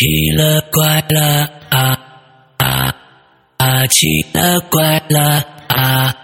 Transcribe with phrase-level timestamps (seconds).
[0.00, 1.98] 奇了怪了啊
[2.56, 2.94] 啊
[3.58, 3.86] 啊！
[3.88, 6.16] 奇了怪了啊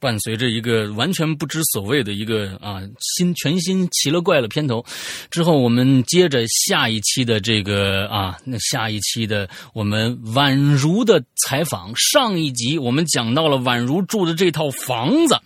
[0.00, 2.80] 伴随着一个完全不知所谓的一个啊
[3.16, 4.84] 新全新奇了怪了片头，
[5.30, 11.92] 之后我们接着下一期的这个啊那下一期的我们宛如的采访。
[11.94, 15.38] 上一集我们讲到了宛如住的这套房子，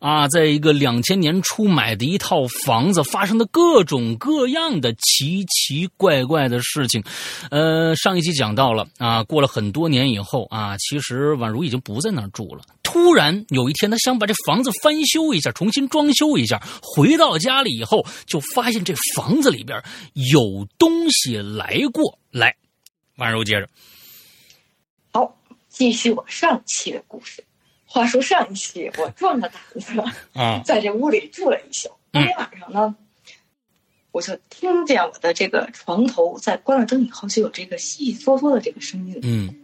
[0.00, 7.02] 啊，在一个两千年初买的一套房子发生的各种各样的奇奇怪怪的事情。
[7.50, 12.62] 呃，上一集讲到了啊，过了很多年以后啊，其实宛如已经不在那儿住了。
[12.92, 16.62] 突然有一天，他想把这房子翻修一下，重新装修一下。
[16.82, 19.82] 回到家里以后，就发现这房子里边
[20.12, 22.18] 有东西来过。
[22.30, 22.54] 来，
[23.16, 23.68] 婉柔接着。
[25.10, 25.34] 好，
[25.70, 27.42] 继续我上期的故事。
[27.86, 29.98] 话说上一期我壮着胆子
[30.34, 31.90] 啊，在这屋里住了一宿。
[32.10, 32.94] 当天晚上呢，
[34.10, 39.18] 我就听见我的这个床头在关了灯以后，就有这个悉悉嗦嗦的这个声音。
[39.22, 39.54] 嗯，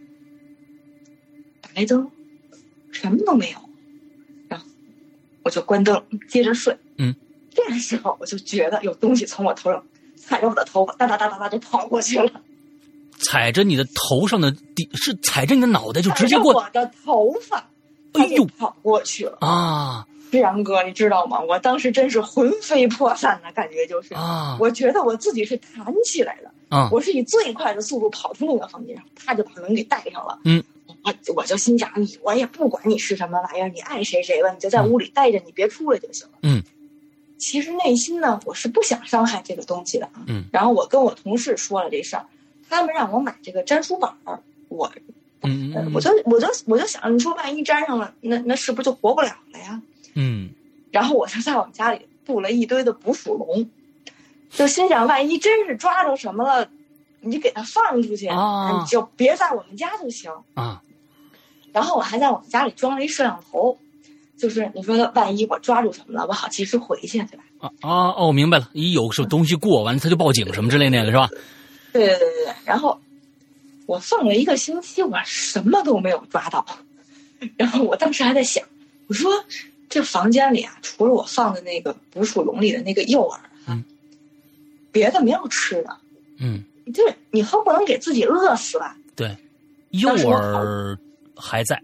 [1.61, 2.09] 打开灯。
[2.91, 3.57] 什么都没有，
[4.47, 4.65] 然后
[5.43, 6.77] 我就关灯，接着睡。
[6.97, 7.13] 嗯，
[7.53, 9.83] 这个时候我就觉得有东西从我头上
[10.15, 12.41] 踩着我的头发，哒哒哒哒哒就跑过去了。
[13.19, 17.69] 踩着你的头上的地是踩着你的脑袋就直接过我的头发，
[18.13, 20.07] 哎呦，跑过去了啊！
[20.31, 21.41] 志阳哥，你知道吗？
[21.41, 26.87] 我当时真是魂飞魄散的感觉，就是啊，我觉得我自己是弹起来的啊！
[26.91, 30.39] 我是以最快的速度跑出那个房间，啪就把门给带上了。
[30.45, 30.63] 嗯。
[31.03, 36.33] 我我就心想你，我也不管你是什么玩意儿，你爱谁谁吧，你就在屋里待着，你别出来就行了。
[36.43, 36.61] 嗯，
[37.37, 40.23] 其实内心呢，我是不想伤害这个东西的啊。
[40.27, 42.25] 嗯，然后我跟我同事说了这事儿，
[42.69, 44.91] 他们让我买这个粘鼠板儿，我，
[45.41, 49.81] 嗯，我就我就我就想，你说万一粘上了，那那是不是就活不了了呀？
[50.15, 50.49] 嗯，
[50.91, 53.69] 然后我就在我们家里布了一堆的捕鼠笼，
[54.51, 56.69] 就心想，万一真是抓着什么了，
[57.21, 60.83] 你给它放出去，啊，你就别在我们家就行啊。
[61.71, 63.77] 然后我还在我们家里装了一摄像头，
[64.37, 67.43] 就是你说的，万一我抓住什么了，我好及时回去，对吧？
[67.59, 71.29] 啊啊哦，明白了，一有什么东西过完了，他就报警什么之类那个是吧？
[71.91, 72.53] 对对对对对。
[72.65, 72.99] 然后
[73.85, 76.65] 我放了一个星期，我什么都没有抓到。
[77.57, 78.63] 然后我当时还在想，
[79.07, 79.31] 我说
[79.89, 83.33] 这房间里啊，除了我放的那个捕鼠笼里的那个诱饵
[83.65, 83.83] 啊，
[84.91, 85.97] 别的没有吃的。
[86.37, 86.63] 嗯，
[86.93, 88.95] 就是你恨不能给自己饿死吧？
[89.15, 89.35] 对，
[89.89, 90.97] 诱饵。
[91.39, 91.81] 还在，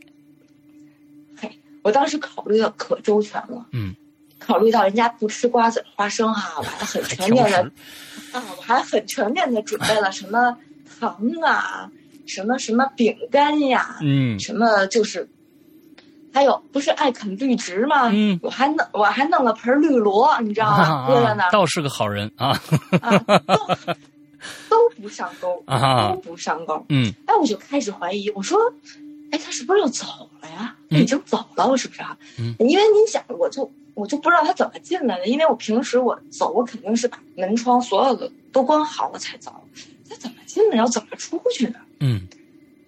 [1.38, 1.50] 嘿，
[1.82, 3.96] 我当时考虑的可周全了，嗯，
[4.40, 7.62] 考虑到人家不吃瓜子花生哈，我还很全面的，
[8.34, 10.58] 啊，我还很全面的准备了什么
[11.00, 11.90] 糖啊，
[12.26, 15.28] 什么什么饼干呀，嗯，什么就是，
[16.34, 18.10] 还有不是爱啃绿植吗？
[18.12, 21.08] 嗯，我还弄我还弄了盆绿萝，你知道吗？
[21.08, 22.60] 搁在那倒是个好人啊，
[23.48, 23.56] 都
[24.70, 28.60] 都不上钩，啊都不上钩，嗯，哎，我就开始怀疑，我说。
[29.35, 30.06] 哎，他是不是要走
[30.41, 30.73] 了呀？
[30.90, 32.18] 他已经走了，是不是啊？
[32.40, 39.53] 嗯，因为你想，我就我就不知道他怎么进来的，因为我平时我走，我肯定是把门窗所有的都关好了才走。
[40.07, 41.79] 他怎么进来，要怎么出去呢？
[42.00, 42.22] 嗯，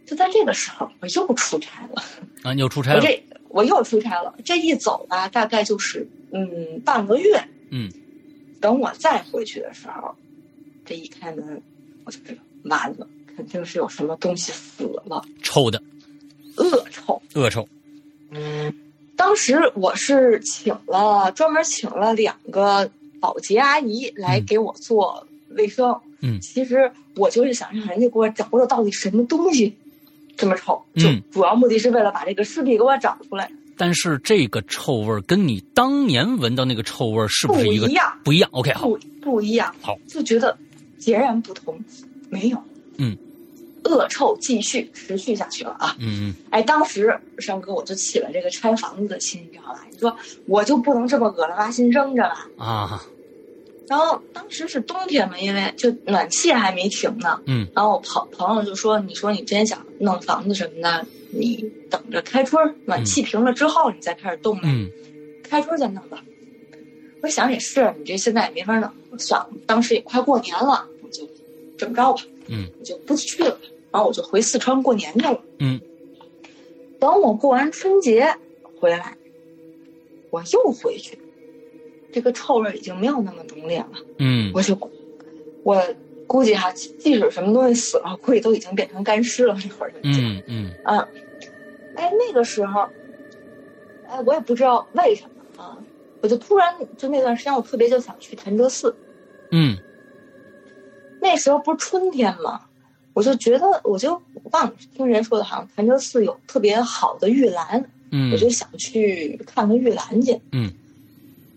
[0.06, 2.02] 就在这个时候，我又出差了。
[2.44, 2.98] 啊，你又出差了？
[2.98, 4.34] 我这我又出差了。
[4.46, 7.44] 这一走吧，大概就是嗯半个月。
[7.72, 7.92] 嗯，
[8.62, 10.16] 等我再回去的时候，
[10.86, 11.62] 这一开门，
[12.06, 13.06] 我就知道完了，
[13.36, 15.82] 肯定是有什么东西死了，臭的。
[16.58, 17.68] 恶臭，恶臭。
[18.32, 18.74] 嗯，
[19.16, 25.96] 当时我是请了专门请了两个保洁阿姨来给我做卫生。
[26.20, 29.76] 嗯，其实我就是想让人家给我找找到底什么东西
[30.36, 33.50] 这么臭，就主要目的是为了把这个尸体给我找出来。
[33.78, 38.20] 但是这个臭味跟你当年闻到那个臭味是不是一个不一样？
[38.24, 38.50] 不一样。
[38.52, 39.74] OK，好，不不一样。
[39.82, 40.58] 好，就觉得
[40.98, 41.80] 截然不同。
[42.30, 42.58] 没有。
[42.98, 43.16] 嗯。
[43.88, 45.96] 恶臭继续持续下去了啊！
[46.00, 49.86] 嗯嗯，哎，当时山哥我就起了这个拆房子的心，你知道吧？
[49.90, 50.16] 你说
[50.46, 52.48] 我就不能这么恶了挖心扔着吧？
[52.58, 53.04] 啊！
[53.88, 57.40] 然后当时是冬天嘛，因为就暖气还没停呢。
[57.46, 57.66] 嗯。
[57.74, 64.64] 然后我朋朋友就说：“你说你真想弄房子什么的，你等着开春暖气停了之后，你再开始动呗。
[64.66, 64.92] 嗯。
[65.42, 66.22] 开春再弄吧。
[67.22, 69.50] 我想也是，你这现在也没法弄，算了。
[69.66, 71.26] 当时也快过年了，我就
[71.78, 72.22] 这么着吧。
[72.48, 72.68] 嗯。
[72.78, 73.58] 我就不去了。
[73.92, 75.42] 然后我就回四川过年去了。
[75.60, 75.80] 嗯，
[77.00, 78.36] 等我过完春节
[78.80, 79.18] 回来，
[80.30, 81.18] 我又回去，
[82.12, 83.92] 这个臭味已经没有那么浓烈了。
[84.20, 84.78] 嗯，我就
[85.64, 85.84] 我
[86.28, 89.56] 估计哈，即使什么东西死了，估计都已经变成干尸了。
[89.62, 91.08] 这会儿就嗯嗯啊，
[91.96, 92.88] 哎，那个时候，
[94.08, 95.78] 哎，我也不知道为什么啊，
[96.22, 98.96] 我就突然就那段时间，我特别就想去潭柘寺。
[99.52, 99.78] 嗯
[101.20, 102.67] 那时候不是春天吗？
[103.18, 104.22] 我就觉得，我就
[104.52, 110.40] 忘了听人说的，好像潭柘寺有特别好的玉兰，嗯我就想去看看玉兰去。
[110.52, 110.72] 嗯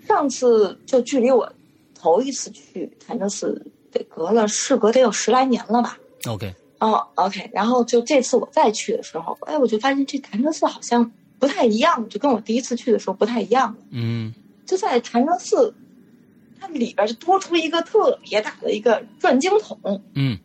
[0.08, 1.52] 上次就距离我
[1.94, 3.62] 头一次去潭柘寺
[3.92, 5.98] 得隔了事隔得有十来年了吧。
[6.26, 13.76] ，OK，哦，OK，然后就这次我再去的时候，哎，我就发现这潭柘寺好像不太一样，就跟我第一次去的时候不太一样了。
[13.90, 14.32] 嗯
[14.64, 15.74] 就在潭柘寺，
[16.58, 19.78] 它里边就多出一个特别大的一个转经筒，
[20.14, 20.38] 嗯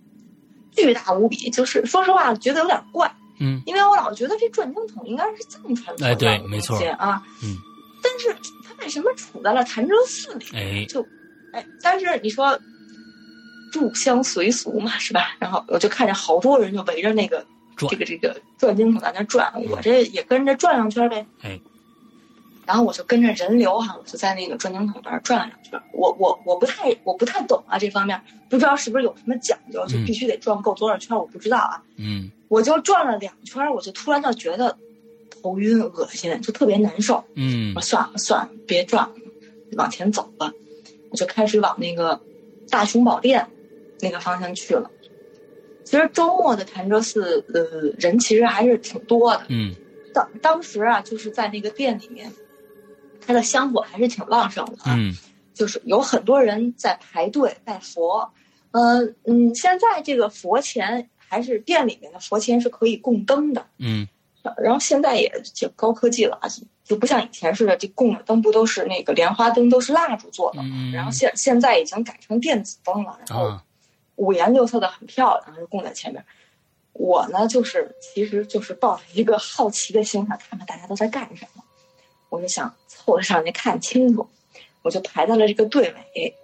[0.75, 1.49] 巨大无比。
[1.49, 7.57] 就是说实话，觉得有点怪，嗯因为我老觉得这转经筒应该是藏传的哎对没错啊，嗯，
[8.01, 10.45] 但是它为什么处在了潭柘寺里？
[10.53, 11.05] 哎，就，
[11.53, 12.59] 哎，但是你说
[13.73, 15.35] 入乡随俗嘛，是吧？
[15.39, 17.45] 然后我就看见好多人就围着那个
[17.75, 21.25] 转这个这个转经筒在那转，我这也跟着转两圈呗。
[21.41, 21.59] 哎，
[22.65, 25.79] 然后我就跟着人流哈，我就在那个转经筒那儿转了两圈。
[25.93, 28.19] 我我我不太我不太懂啊这方面，
[28.49, 31.81] 不知道是不是有什么讲究，就嗯必须得转够多少圈，我不知道啊。
[31.97, 34.77] 嗯我就转了两圈，我就突然就觉得
[35.41, 37.23] 头晕恶心，就特别难受。
[37.35, 39.15] 嗯我算了算了，别转了，
[39.77, 40.51] 往前走吧。
[41.09, 42.19] 我就开始往那个
[42.69, 43.45] 大雄宝殿
[43.99, 44.89] 那个方向去了。
[45.83, 49.45] 其实周末的潭柘寺，呃，人其实还是挺多的。
[49.49, 49.73] 嗯
[50.13, 52.31] 当当时啊，就是在那个店里面，
[53.25, 54.95] 它的香火还是挺旺盛的啊。
[54.97, 55.15] 嗯
[55.53, 58.29] 就是有很多人在排队拜佛。
[58.71, 63.65] 嗯嗯，现在这个佛前还是店里面的佛前是可以供灯的。
[63.77, 64.05] 嗯
[64.61, 66.39] 然后现在也就高科技了，
[66.83, 70.69] 就不像以前似的，这供的灯不都是那个莲花灯，都是蜡烛做的嘛。
[70.71, 73.63] 嗯，然后现现在已经改成电子灯了，然后啊，
[74.17, 76.23] 五颜六色的很漂亮，就供在前面。
[76.93, 81.54] 我呢，就是其实就是抱着一个好奇的心想，看看大家都在干什么，
[82.35, 84.27] 我就想凑上去看清楚，
[84.81, 86.35] 我就排在了这个队尾。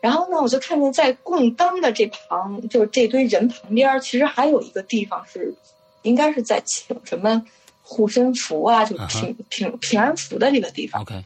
[0.00, 5.54] 然后呢，我就看见在供灯的这旁，就是这堆人旁边，其实还有一个地方是，
[6.00, 7.44] 应该是在请什么
[7.82, 11.02] 护身符啊，就平平平安符的这个地方。
[11.02, 11.22] OK，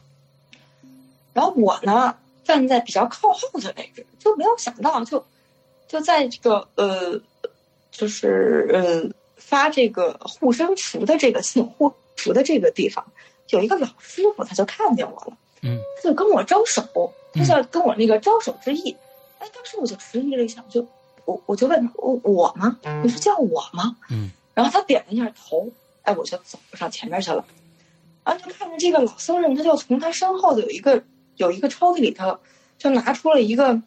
[1.31, 5.25] 然后我呢站在比较靠后的位置，就没有想到，就
[5.87, 7.21] 就在这个呃，
[7.91, 13.05] 就是呃发这个护身符的这个请护符的这个地方，
[13.49, 18.95] 有一个老师傅，他就看见我了，嗯他就跟我招手，他就跟我那个招手之意。
[19.39, 20.87] 哎，当时我就迟疑了一下，我就
[21.25, 22.77] 我我就问他，我我吗？
[23.03, 23.97] 你是叫我吗？
[24.09, 25.69] 嗯然后他点了一下头，
[26.03, 27.45] 哎，我就走上前面去了。
[28.23, 31.03] 然后就看见这个老僧人，他就从他身后的有一个
[31.35, 32.39] 有一个抽屉里头，
[32.77, 33.81] 就拿出了一个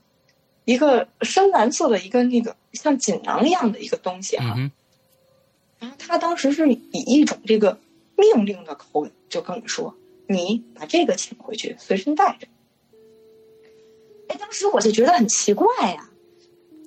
[0.67, 4.55] 一个深蓝色的一个那个像锦囊一样的一个东西啊。
[4.59, 4.71] 嗯，
[5.79, 7.79] 然后他当时是以一种这个
[8.17, 9.95] 命令的口吻就跟我说
[10.27, 12.47] ：“你把这个请回去，随身带着。”
[14.29, 16.11] 哎，当时我就觉得很奇怪呀、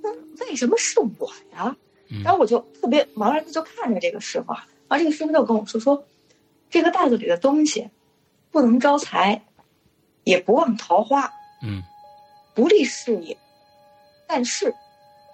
[0.03, 0.11] 那
[0.45, 1.75] 为什么是我呀？
[2.09, 6.05] 嗯然后我就特别茫然的就看着这个师傅啊，然后这个师傅就跟我说说，
[6.69, 7.89] 这个袋子里的东西
[8.51, 9.41] 不能招财，
[10.25, 11.31] 也不旺桃花，
[11.63, 11.81] 嗯
[12.53, 13.37] 不利事业，
[14.27, 14.75] 但是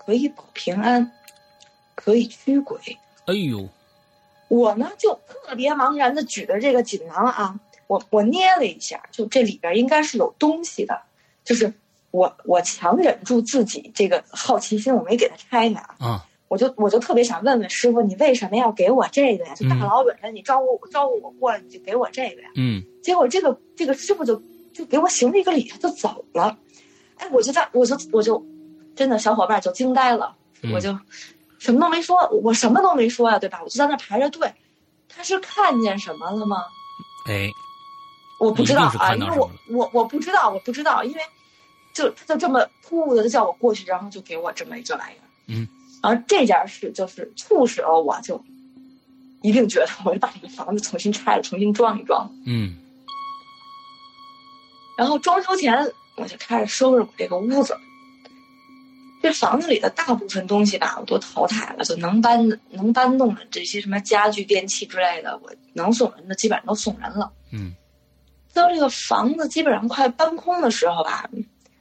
[0.06, 1.12] 可以保平安，
[1.96, 2.80] 可以驱鬼。
[3.26, 3.68] 哎呦，
[4.48, 11.02] 我呢就特别茫然的举着这个锦囊啊，我我捏了一下，就这里边应该是有东西的，
[11.44, 11.74] 就是
[12.12, 15.96] 我我强忍住自己这个好奇心，我没给它拆开啊。
[16.00, 19.54] 啊，我就我就特别想问问师傅，你为什么要给我这个呀？
[19.54, 22.50] 就大嗯老远的，你招呼招呼我过来，你就给我这个呀？
[22.56, 24.42] 嗯结果这个这个师傅就
[24.74, 26.58] 就给我行了一个礼，他就走了。
[27.18, 28.46] 哎，我就在我就我就
[28.96, 30.98] 真的小伙伴就惊呆了，嗯我就
[31.60, 33.60] 什么都没说，我什么都没说呀、对吧？
[33.64, 34.54] 我就在那排着队。
[35.10, 36.64] 他是看见什么了吗？
[37.28, 37.50] 哎，
[38.40, 41.22] 我不知道啊，因为我我我不知道，我不知道，因为
[41.94, 45.26] 就他就这么突兀的就叫我过去，然后就给我这么一这玩意儿。
[45.48, 45.68] 嗯，
[46.04, 48.44] 然后这件事就是促使了我就
[49.42, 52.30] 一定觉得我就把这个房子重新拆了，重新装一装。
[52.46, 52.78] 嗯
[54.98, 57.76] 然后装修前我就开始收拾我这个屋子。
[59.28, 67.32] 这房子里的大部分东西吧，我都淘汰了，就能搬的、能搬动的这些什么家具、电器之类的，我能送人的基本上都送人了。
[67.52, 67.76] 嗯
[68.54, 71.30] 到这个房子基本上快搬空的时候吧，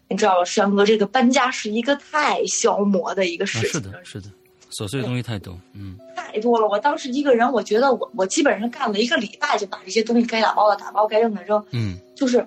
[0.08, 4.28] 你知道吧，山哥，这个搬家是一个太消磨的一个啊，事情，是的，是的，
[4.70, 6.68] 琐碎的东西太多，嗯太多了。
[6.68, 11.64] 我当时一个人，我觉得我我基本上干了一个礼拜，就把这些东西该打包的打包，该扔的扔。
[11.70, 12.46] 嗯就是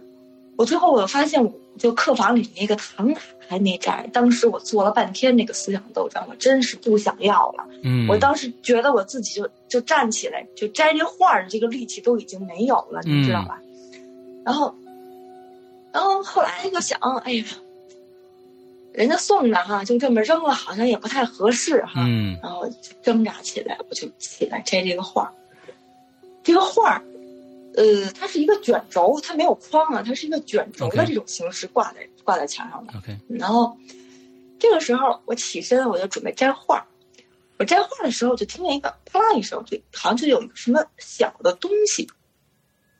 [0.57, 7.67] 我最后我发现，我就客房里那个唐卡还没摘，当时我做了半天那个思想斗争，我真是不想要了。
[7.81, 13.59] 嗯，我当时觉得我自己就就站起来就摘这画儿的这个力气都已经没有了，你知道吧？
[14.45, 14.75] 然后，
[15.91, 17.45] 然后后来就想，哎呀，
[18.93, 22.03] 人家送的哈，就这么扔了，好像也不太合适哈。
[22.05, 25.33] 嗯然后就挣扎起来，我就起来摘这个画儿。
[26.43, 27.01] 这个画儿，
[27.75, 32.93] 呃，它是一个卷轴，它没有框啊，它是一个卷轴的这种形式挂在挂在墙上的。
[32.97, 33.77] ，OK，然后
[34.59, 36.85] 这个时候我起身，我就准备摘画儿。
[37.57, 42.09] 我摘画的时候，就听见一个啪啦一声，就好像就有什么小的东西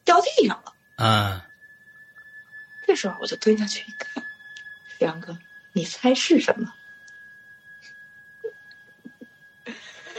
[0.04, 0.74] 掉地上了。
[0.98, 1.48] 啊，
[2.86, 4.22] 这时候我就蹲下去一看，
[4.98, 5.38] 石阳哥，
[5.74, 6.74] 你猜是什么？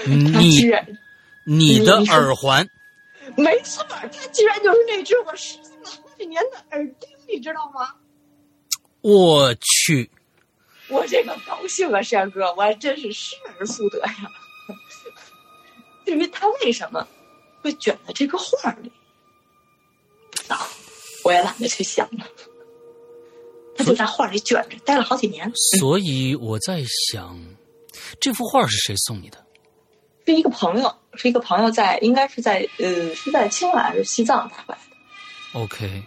[0.03, 0.99] 他居你然
[1.45, 2.67] 你的耳环，
[3.37, 7.95] 没错儿，它居然就是那只我失踪了好几年的耳钉，你知道吗？
[9.01, 10.11] 我去，
[10.89, 14.31] 我这个高兴啊，山哥，我还真是失而复得呀。
[16.05, 17.07] 至于他为什么
[17.63, 18.91] 会卷在这个画儿里，
[20.49, 20.69] 啊，
[21.25, 22.27] 我也懒得去想了。
[23.77, 25.51] 他就在画里卷着，待了好几年。
[25.79, 27.39] 所以我在想，
[28.21, 29.47] 这幅画是谁送你的？
[30.27, 35.61] 是一个朋友，是一个朋友在，应该是在呃，是在青海还是西藏带回来的。
[35.61, 36.03] OK，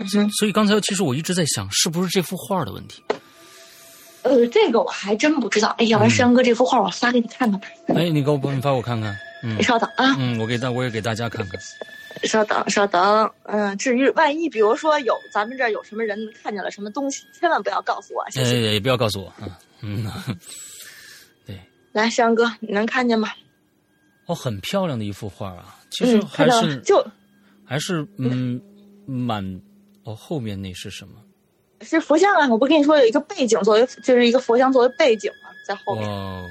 [0.00, 3.02] 嗯，所以刚才其实我一直在想，是不是这幅画的问题？
[4.22, 5.68] 呃，这个我还真不知道。
[5.78, 7.68] 哎，要不然山哥这幅画我发给你看看吧。
[7.88, 10.14] 哎，你给我你发我看看，嗯你稍等啊。
[10.18, 11.58] 嗯，我给大我也给大家看看。
[12.24, 18.72] 稍等，稍等，嗯，至于万一比如说有咱们这儿有什么人看见了什么东西，千万不要告诉我，谢呃，谢。
[18.72, 20.04] 也不要告诉我啊，嗯，
[21.46, 21.56] 对，
[21.92, 23.28] 来，山哥，你能看见吗？
[24.26, 27.06] 哦，很漂亮的一幅画啊，其实嗯，还是、了就
[27.64, 28.60] 还是嗯
[29.06, 29.44] 满
[30.08, 31.22] 哦，后面那是什么？
[31.82, 32.48] 是佛像啊！
[32.48, 36.44] 我不跟你说有一个背景作为，就是一个佛像作为背景嘛，在后面哦，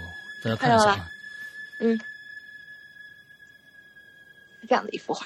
[0.44, 1.10] 大家看到了看一下啊，
[1.80, 2.00] 是
[4.68, 5.26] 这样的一幅画。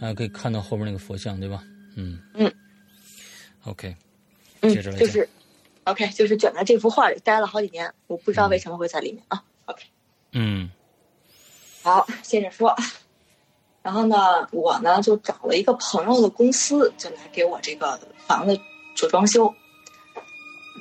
[0.00, 1.64] 大家可以看到后面那个佛像，对吧？
[1.96, 2.50] 嗯嗯
[3.64, 3.96] ，OK，
[4.60, 5.28] 嗯，接着来讲就是
[5.84, 9.42] ，OK，就是卷在这幅画里待了好几年，我不知道为什么会在里面啊。
[9.66, 9.82] OK，
[10.32, 10.70] 嗯
[11.82, 12.72] 好，接着说。
[13.88, 18.60] 然后呢，我呢就找了一个朋友的公司，就来给我这个房子
[18.94, 19.50] 做装修。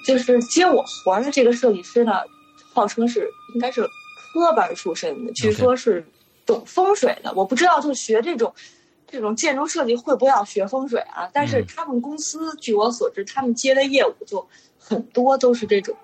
[0.06, 2.16] 就是接我活儿的这个设计师呢，
[2.74, 3.82] 号称是应该是
[4.34, 6.06] 科班出身的，据说是
[6.46, 7.32] 懂风水的。
[7.34, 8.54] 我不知道，就学这种
[9.10, 11.30] 这种建筑设计会不会要学风水啊？
[11.32, 14.46] 但是嗯他们公司据我所知，他们接的业务就
[14.78, 15.96] 很多都是这种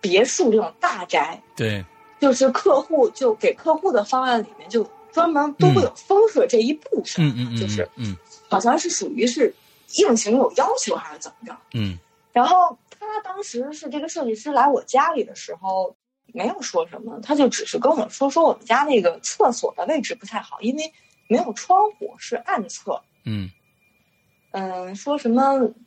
[0.00, 1.84] 别墅这种大宅，对，
[2.18, 4.82] 就是客户就给客户的方案里面就
[5.18, 8.16] 专门都会有风水这一部分，嗯嗯嗯，就是嗯
[8.48, 9.54] 好像是属于是
[9.96, 11.56] 硬性有要求还是怎么着？
[11.74, 11.98] 嗯
[12.32, 15.96] 然后他当时是这个设计师来我家里的时候，
[16.32, 20.92] 没有说什么，他就只是跟我说说我们家那个厕所的位置不太好，因为
[21.28, 23.02] 没有窗户，是暗厕。
[23.24, 23.50] 嗯
[24.52, 25.42] 嗯，说什么？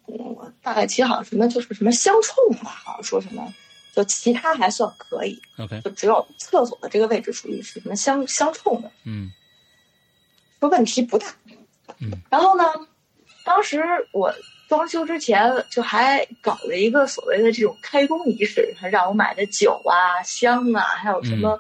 [0.08, 3.54] 嗯我大概其好像什么就是什么相冲吧，好像说什么，
[3.94, 8.92] 就其他还算可以，，OK，就只有厕所的这个位置属于是什么相相冲的。
[9.06, 9.32] 嗯
[10.60, 11.28] 说问题不大。
[12.00, 12.64] 嗯，然后呢，
[13.44, 13.84] 当时
[14.14, 14.34] 我
[14.70, 21.60] 装修之前就还搞了一个所谓的这种开工仪式，还让我买的酒啊、香啊，还有什么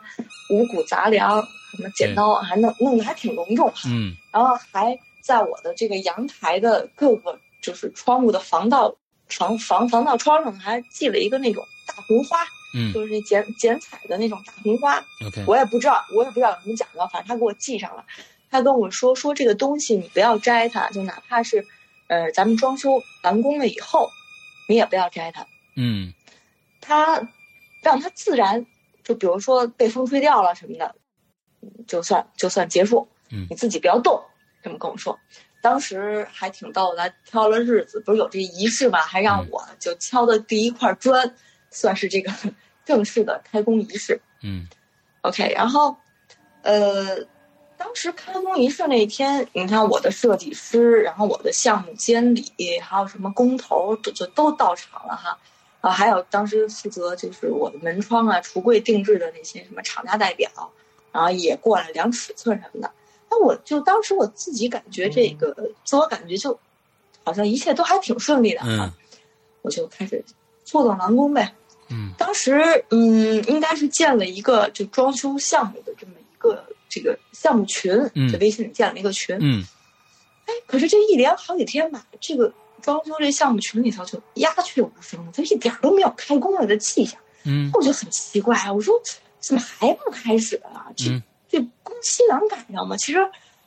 [0.51, 1.41] 五谷杂粮、
[1.75, 3.73] 什么剪刀啊，还弄弄得还挺隆重。
[3.87, 8.95] 嗯然后还在我的这个阳台的各个就是窗户的防盗
[9.27, 12.37] 防防防盗窗上还系了一个那种大红花，
[12.73, 15.03] 嗯就是那剪剪彩的那种大红花。
[15.25, 18.05] ，OK，我也不知道，我也不知道有什么讲究，反正他给我记上了。
[18.49, 21.65] 他跟我说说这个东西你不要摘它，就哪怕是，
[22.07, 24.09] 呃，咱们装修完工了以后，
[24.67, 25.47] 你也不要摘它。
[25.77, 26.13] 嗯
[26.81, 27.29] 它
[27.81, 28.65] 让它自然，
[29.03, 30.95] 就比如说被风吹掉了什么的，
[31.61, 33.07] 嗯就算就算结束。
[33.29, 34.21] 嗯你自己不要动，
[34.61, 35.17] 这么跟我说。
[35.61, 41.33] 当时还挺逗的，挑了日子，不是有这仪式嘛，还让嗯我就敲的第一块砖，
[41.71, 42.31] 算是这个
[42.85, 44.21] 正式的开工仪式。
[44.43, 44.67] 嗯
[45.21, 45.95] OK，然后，
[46.63, 47.17] 呃，
[47.77, 55.37] 当时开工仪式那一天，你看我的设计师，然后我的项目监理，还有什么工头，就就都到场了哈。
[55.81, 60.49] 啊，还有当时负责就是我的门窗啊、橱柜定制的那些什么厂家代表，
[61.11, 62.91] 然后也过来量尺寸什么的。
[63.29, 66.59] 那我就当时我自己感觉这个自我感觉就，
[67.23, 68.67] 好像一切都还挺顺利的哈。
[68.69, 68.93] 嗯
[69.63, 70.25] 我就开始
[70.63, 71.53] 坐等完工呗。
[71.91, 72.53] 嗯当时
[72.89, 79.37] 嗯，应该是建了一个就装修项目的这么一个这个项目群，嗯在微信里建了一个群。
[79.39, 79.63] 嗯
[80.45, 87.19] 哎，可是这一连好几天吧，这个装修这项目群里头就鸦雀无声了，它一点都没有开工了的迹象。
[87.43, 88.93] 嗯我就很奇怪，我说
[89.39, 90.91] 怎么还不开始啊？
[90.95, 92.95] 这、嗯这工期能赶上吗？
[92.97, 93.19] 其实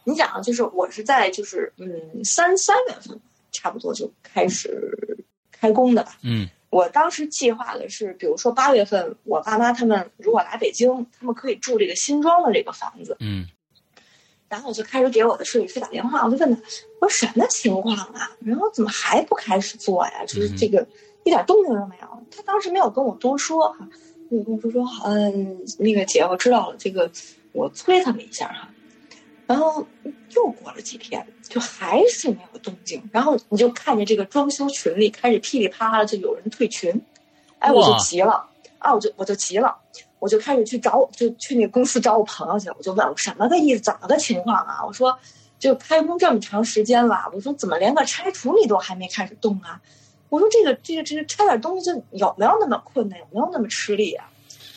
[0.04, 3.21] 你想啊，就是我是在就是嗯三三月份
[3.52, 5.16] 差不多就开始
[5.52, 6.16] 开工的吧。
[6.23, 13.16] 嗯我当时计划的是，比如说八月份，我爸妈他们如果来北京，他们可以住这个新装的这个房子。
[13.21, 13.47] 嗯
[14.49, 16.61] 然后我就开始给我的设计师打电话，我就问他，
[17.00, 18.28] 我说什么情况啊？
[18.45, 20.25] 然后怎么还不开始做呀？
[20.26, 20.85] 就是这个
[21.23, 22.26] 一点动静都没有。
[22.31, 23.88] 他当时没有跟我多说哈，
[24.28, 27.09] 没有跟我说说，嗯，那个姐，我知道了，这个
[27.52, 28.69] 我催他们一下哈。
[29.46, 29.86] 然后
[30.30, 33.02] 又过了几天，就还是没有动静。
[33.12, 37.00] 然后你就看见这个装修群里开始噼里啪啦的就有人退群，
[37.58, 38.48] 哎，我就急了
[38.78, 39.76] 啊，我就我就急了，
[40.18, 42.74] 我就开始去找，就去那个公司找我朋友去了。
[42.78, 44.84] 我就问我什么个意思，怎么个情况啊？
[44.86, 45.18] 我说
[45.58, 49.80] 就开工这么长时间了，我说怎么连个拆除你都还没开始动啊？
[50.30, 54.28] 我说这个这个这个拆点东西就有没有那么困难，有没有那么吃力啊？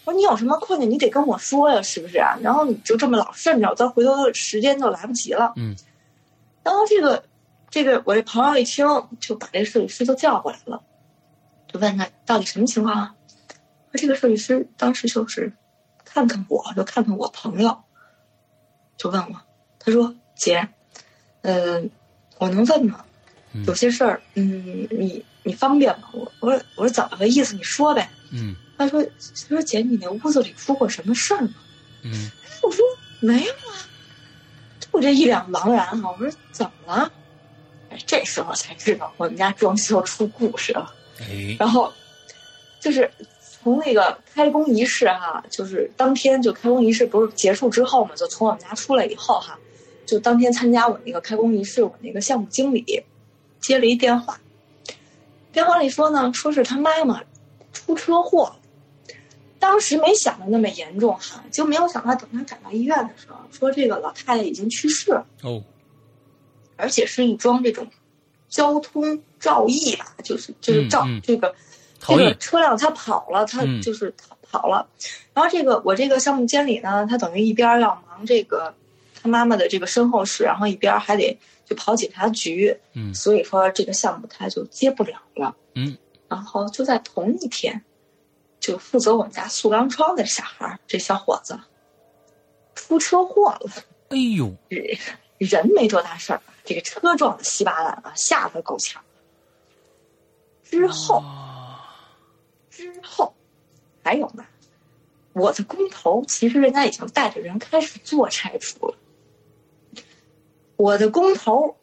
[0.07, 2.37] 我说你有什么困难，你得跟我说呀，是不是啊？
[2.41, 5.51] 然后你就这么老顺着，咱回头时间就来不及了。
[5.57, 5.75] 嗯。
[6.63, 7.25] 然后这个
[7.69, 8.87] 这个我这朋友一听，
[9.19, 10.81] 就把这个设计师都叫过来了，
[11.67, 13.15] 就问他到底什么情况啊？
[13.91, 15.51] 说这个设计师当时就是
[16.05, 17.77] 看看我，就看看我朋友，
[18.95, 19.41] 就问我，
[19.77, 20.69] 他说：“姐，
[21.41, 21.91] 嗯、
[22.37, 23.03] 我能问吗？
[23.51, 27.55] 嗯有些事儿，嗯，你你方便吗？”我我说我说怎么个意思？
[27.55, 28.09] 你说呗。
[28.31, 29.03] 嗯他说
[29.49, 31.49] ：“他说姐，你那屋子里出过什么事儿吗
[32.03, 32.29] 嗯？”
[32.61, 32.85] 我说
[33.19, 33.73] ：“没有啊。”
[34.91, 37.11] 我这一脸茫然哈，我说：“怎么了？”
[37.89, 40.93] 哎，这时候才知道我们家装修出故事了。
[41.19, 41.91] 哎然后
[42.79, 43.09] 就是
[43.41, 49.57] 从那个开工仪式哈，就是当天就开工仪式不是结束之后嘛，就从我们家出来以后哈，
[50.05, 53.03] 就当天参加我那个开工仪式，我那个项目经理
[53.59, 54.39] 接了一电话，
[55.51, 57.21] 电话里说呢，说是他妈妈
[57.73, 58.59] 出车祸了。
[59.59, 65.25] 当时没想的那么严重哈，就没有想到等他赶到医院的时候，说这个老太太已经去世了。
[65.43, 65.63] 哦
[66.79, 67.87] 而且是一桩这种
[68.49, 71.55] 交通肇意吧，就是就是肇、嗯嗯这个
[71.99, 74.87] 这个车辆他跑了，它嗯就是跑跑了。
[75.33, 78.71] 然后这个我这个项目监理呢，他等于一边儿要忙这个
[79.19, 85.55] 他妈妈的这个身后事，然后一边儿还得就跑警察局，嗯所以说这个项目他就接不了了。
[85.73, 85.97] 嗯，
[86.29, 87.81] 然后就在同一天，
[88.59, 91.59] 就负责我们家塑钢窗的小孩儿，这小伙子
[92.75, 93.71] 出车祸了。
[94.09, 94.97] 哎呦人
[95.37, 99.03] 人没多大事儿，这个车撞的稀巴烂啊，吓得够呛。
[100.63, 101.23] 之后
[102.69, 103.33] 之后
[104.03, 104.45] 还有呢，
[105.33, 108.95] 我的工头其实人家已经带着人开始做拆除了，
[110.75, 111.77] 我的工头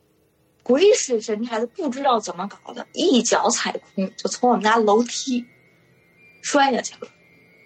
[0.63, 5.47] 鬼使神差的不知道怎么搞的，一脚踩空就从我们家楼梯
[6.45, 7.09] 摔下去了，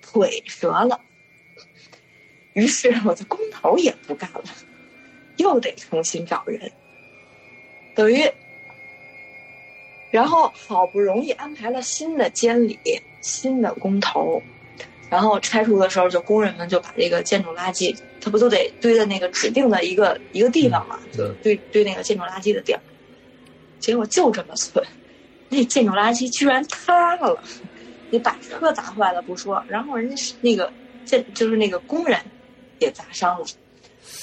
[0.01, 0.99] 腿折了。
[2.55, 4.43] 于是我的工头也不干了。
[5.37, 6.73] 又得重新找人，
[7.95, 8.29] 等于，
[10.11, 12.77] 然后好不容易安排了新的监理、
[13.21, 14.43] 新的工头，
[15.09, 22.81] 然后拆除的时候，就工人们就把这个建筑垃圾，他不都得堆在那个指定的一个一个地方嘛，就堆堆那个建筑垃圾的地儿。
[23.79, 24.85] 结果就这么寸，
[25.49, 27.41] 那建筑垃圾居然塌了，
[28.11, 30.73] 你把车砸坏了不说，然后人家是那个
[31.05, 32.21] 这就是那个工人
[32.79, 33.47] 也砸伤了。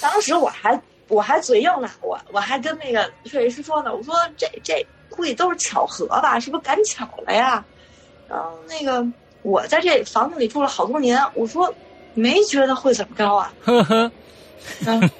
[0.00, 7.64] 当时我还我还嘴硬呢，我我还跟那个设计师说呢，我说这这估计都是巧合吧，是不是赶巧了呀？
[8.28, 9.06] 然后那个
[9.42, 11.72] 我在这房子里住了好多年，我说
[12.14, 13.52] 没觉得会怎么着啊。
[13.62, 14.10] 呵呵
[14.84, 15.10] 嗯，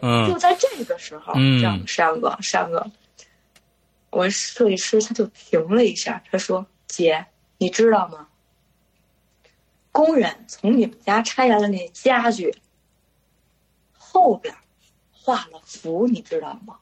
[0.00, 2.84] 嗯就在这个时候，嗯这样山哥山哥，
[4.08, 7.26] 我设计师他就停了一下，他说：“姐，
[7.58, 8.26] 你知道吗？
[9.90, 12.54] 工人从你们家拆下来的那家具
[13.92, 14.54] 后边
[15.12, 16.76] 画了符，你知道吗？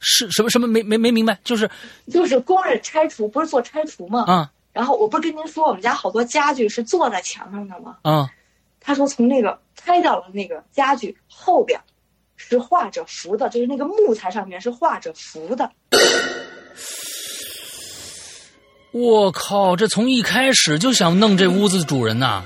[0.00, 1.70] 是什么什么没没没明白，就是
[2.10, 4.24] 就是工人拆除，不是做拆除吗？
[4.26, 7.98] 啊然后我不是跟您说我们家好多家具是坐在墙上的吗？
[8.02, 8.28] 啊
[8.80, 11.80] 他说从那个拆掉了那个家具后边
[12.36, 15.70] 是画着符的，就是那个木材上面是画着符的。
[18.94, 22.44] 我靠，这从一开始就想弄这屋子的主人呐、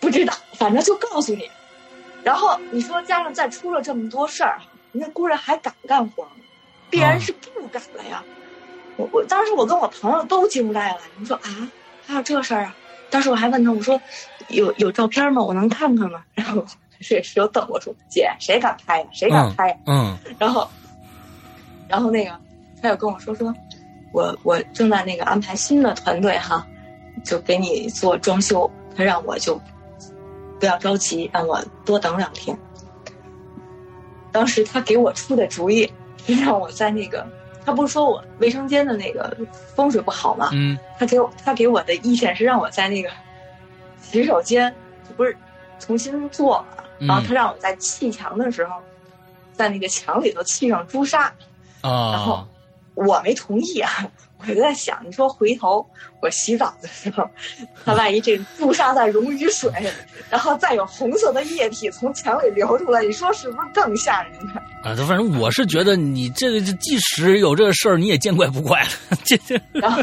[0.00, 1.46] 不知道，反正就告诉你。
[2.24, 4.58] 然后你说加上再出了这么多事儿，
[4.92, 6.30] 那工人还敢干活吗？
[6.88, 8.24] 必然是不敢了呀。
[8.96, 11.70] 我我当时我跟我朋友都惊呆了，你说啊，
[12.06, 12.74] 还有这事儿啊？
[13.10, 14.00] 当时我还问他，我说
[14.48, 15.42] 有有照片吗？
[15.42, 16.22] 我能看看吗？
[16.32, 16.64] 然后
[17.00, 19.06] 设计师又瞪我说：“姐，谁敢拍呀？
[19.12, 20.66] 谁敢拍呀？”嗯然后，
[21.88, 22.32] 然后那个
[22.80, 23.54] 他又跟我说说，
[24.12, 26.66] 我我正在那个安排新的团队哈，
[27.24, 29.60] 就给你做装修，他让我就
[30.58, 32.56] 不要着急，让我多等两天。
[34.32, 35.90] 当时他给我出的主意
[36.26, 37.26] 是让我在那个
[37.64, 39.36] 他不是说我卫生间的那个
[39.74, 40.50] 风水不好吗？
[40.52, 43.10] 嗯他给我他给我的意见是让我在那个
[44.00, 44.74] 洗手间，
[45.08, 45.36] 就不是
[45.78, 48.76] 重新做嘛，然后他让我在砌墙的时候，
[49.54, 51.24] 在那个墙里头砌上朱砂
[51.82, 52.48] 啊，然后啊，
[53.06, 53.90] 我没同意啊，
[54.40, 55.86] 我就在想，你说回头
[56.20, 57.28] 我洗澡的时候，
[57.84, 59.70] 他万一这朱砂再溶于水，
[60.30, 64.60] 然后再有红色的液体从墙里流出来，你说是不是更吓人呢？
[64.82, 68.88] 啊，反正我是觉得你这个，即使有这个事儿，你也见怪不怪了。
[69.24, 70.02] 这这然后，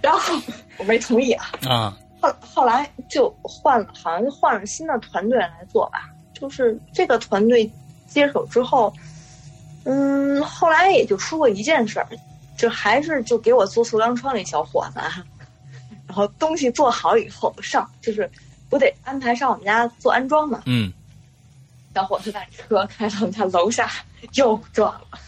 [0.00, 0.34] 然后
[0.78, 1.52] 我没同意啊。
[1.68, 6.10] 啊，后后来就换了，好像就换了新的团队来做吧。
[6.32, 7.70] 就是这个团队
[8.06, 8.92] 接手之后，
[9.84, 12.08] 嗯，后来也就出过一件事儿，
[12.56, 15.24] 就还是就给我做塑钢窗那小伙子啊，
[16.06, 18.30] 然后东西做好以后上，就是
[18.68, 20.62] 不得安排上我们家做安装嘛。
[20.66, 20.92] 嗯
[21.94, 23.88] 小伙子把车开到我们家楼下
[24.32, 25.18] 又撞了，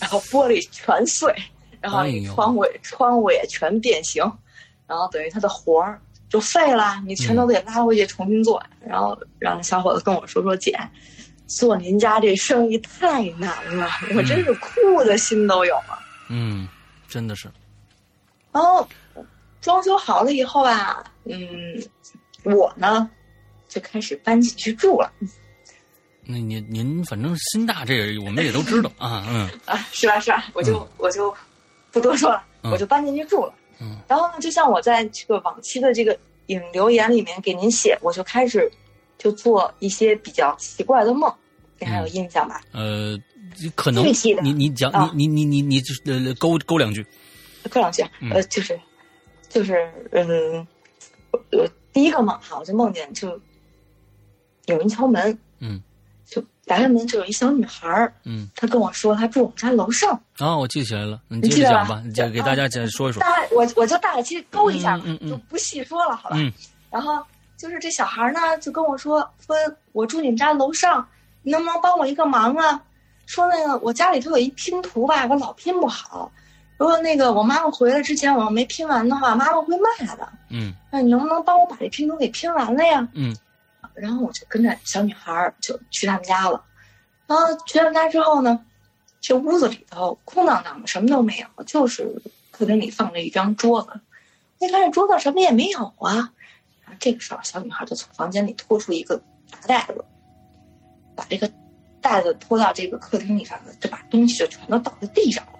[0.00, 1.32] 然后玻璃全碎，
[1.80, 4.20] 然后窗户也窗户也全变形，
[4.88, 8.60] 然后等于他的活儿就废了，你全都得拉回去重新做。
[8.84, 10.76] 然后让小伙子跟我说说姐，
[11.46, 15.98] 做您家这生意太难了，我真是哭的心都有了。
[16.28, 16.66] 嗯，
[17.06, 17.50] 真的是，
[18.52, 18.88] 然后
[19.60, 21.36] 装修好了以后吧，嗯，
[22.44, 23.10] 我呢
[23.68, 25.12] 就开始搬进去住了。
[26.26, 29.46] 那您您反正心大，这个我们也都知道啊，嗯。
[29.66, 31.34] 啊，是吧是吧，我就、我就
[31.92, 32.72] 不多说了，嗯。
[32.72, 33.54] 我就搬进去住了。
[33.78, 33.98] 嗯。
[34.08, 38.72] 然后呢，就像我在这个往期的这个影留言里面给您写，我就开始
[39.18, 41.32] 就做一些比较奇怪的梦，
[41.78, 42.60] 你还有印象吧？
[42.72, 43.16] 呃，
[43.74, 45.10] 可能具体的你你讲啊。
[45.14, 47.04] 你你你你你就呃勾勾两句，
[47.70, 48.30] 勾两句，嗯。
[48.32, 48.78] 呃，就是
[49.48, 50.66] 就是嗯，
[51.52, 53.40] 呃，第一个梦哈，我就梦见就
[54.66, 55.82] 有人敲门，嗯。
[56.26, 65.30] 就打开门就有一小女孩儿，嗯，她跟我说她住我们家楼上，啊，我记起来了，你你记得吧接着讲吧，你讲给大家讲说一说，大概我我就大概其实勾一下吧，嗯嗯嗯。
[65.30, 66.36] 就不细说了，好吧？
[66.38, 66.50] 嗯。
[66.90, 67.22] 然后
[67.64, 69.56] 就是这小孩呢，就跟我说说，
[69.92, 71.08] 我住你们家楼上，
[71.42, 72.82] 你能不能帮我一个忙啊？
[73.24, 76.30] 说那个我家里头有一拼图吧，我老拼不好。
[76.76, 80.28] 如果那个我妈妈回来之前我要没拼完的话，妈妈会骂的。
[80.50, 83.08] 嗯那你能不能帮我把这拼图给拼完了呀？
[83.14, 83.34] 嗯
[83.94, 86.62] 然后我就跟着小女孩儿就去他们家了。
[87.26, 88.60] 然后去他们家之后呢，
[89.22, 92.14] 这屋子里头空荡荡的，什么都没有，就是
[92.50, 93.98] 客厅里放着一张桌子。
[94.58, 96.30] 一看这桌子什么也没有啊。
[97.00, 99.16] 这个时候，小女孩就从房间里拖出一个
[99.50, 100.04] 大袋子，
[101.14, 101.50] 把这个
[102.00, 105.52] 袋子拖到这个客厅里上了，就把东西就全都倒在地上了。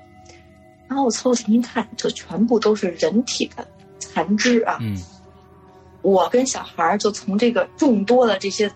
[0.89, 3.67] 然后我凑近一看，就全部都是人体的
[3.99, 4.79] 残肢啊。
[4.81, 4.97] 嗯
[6.03, 8.71] 我跟小孩儿就从这个众多的这些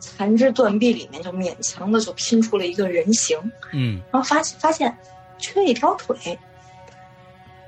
[0.00, 3.38] 残肢断臂里面，就勉强的就拼出了一个人形，
[3.74, 4.96] 嗯然后发现发现
[5.36, 6.38] 缺一条腿。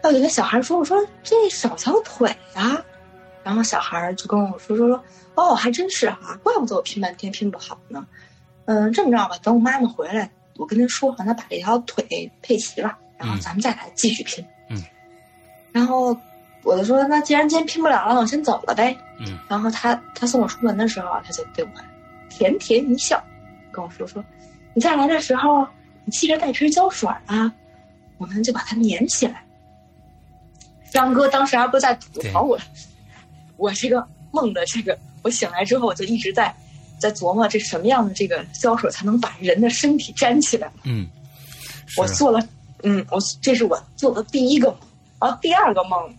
[0.02, 2.82] 我就跟小孩说：“我说这少条腿啊。”
[3.42, 5.02] 然后小孩儿就跟我说说说
[5.34, 8.06] ：“哦，还真是啊，怪不得我拼半天拼不好呢。
[8.66, 14.82] 嗯，这么着吧，等我妈妈回来，我跟她说，让她把这条腿配齐了，然后嗯咱们再来继续拼。”嗯，
[15.72, 16.16] 然后
[16.62, 21.70] 我就说：“那既然今天拼不了了，我先走了呗。”嗯然后他他送我出门的时候啊，他就对我
[22.28, 23.22] 甜甜一笑，
[23.72, 24.24] 跟我说说
[24.74, 25.66] ：“你再来的时候，
[26.04, 27.52] 你记着带瓶胶水啊，
[28.18, 29.42] 我们就把它粘起来。”
[30.90, 32.58] 张哥当时还不在吐槽我，
[33.60, 36.52] 我这个梦的这个，我醒来之后我就一直在
[36.98, 40.72] 在琢磨这什么样的这个胶水才能把人的身体粘起来。
[40.84, 41.06] 嗯，
[41.96, 42.40] 我做了，
[42.82, 44.78] 嗯，我这是我做的第一个梦，
[45.20, 46.14] 然后第二个梦，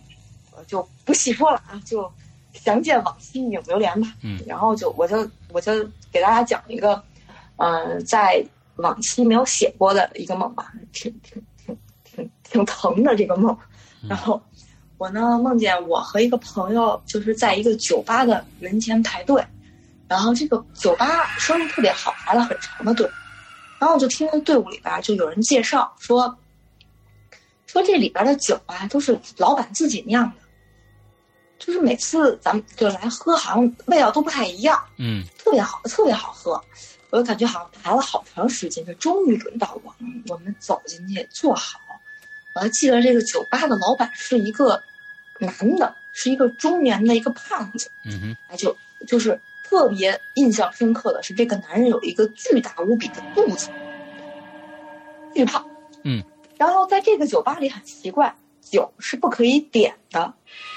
[0.56, 2.10] 我就不细说了啊，就
[2.52, 4.14] 详见往期影流连吧。
[4.22, 5.72] 嗯然后就我就我就
[6.12, 7.02] 给大家讲一个，
[7.56, 8.44] 呃，在
[8.76, 13.56] 往期没有写过的一个梦吧，挺挺挺挺挺疼的这个梦。
[14.08, 14.40] 然后
[15.02, 19.44] 我呢梦见我和一个朋友就是在一个酒吧的门前排队，
[20.06, 23.10] 然后这个酒吧生意特别好，排了很长的队。
[23.80, 26.38] 然后我就听到队伍里边就有人介绍说，
[27.66, 30.36] 说这里边的酒啊都是老板自己酿的，
[31.58, 36.62] 就是每次咱们就来喝，好像味道都不太一样，嗯特别好，特别好喝。
[37.10, 39.92] 我就感觉好像排了好长时间，就终于轮到我，
[40.28, 41.80] 我们走进去坐好。
[42.54, 44.80] 我还记得这个酒吧的老板是一个
[45.46, 48.76] 男的，是一个中年的一个胖子，嗯哼哎，就
[49.06, 53.68] 就是特别印象深刻的是，这个男人有一个巨大无比的肚子，
[55.34, 55.64] 巨胖。
[56.04, 56.22] 嗯，
[56.58, 60.34] 然后在这个酒吧里很奇怪，酒是不可以点的，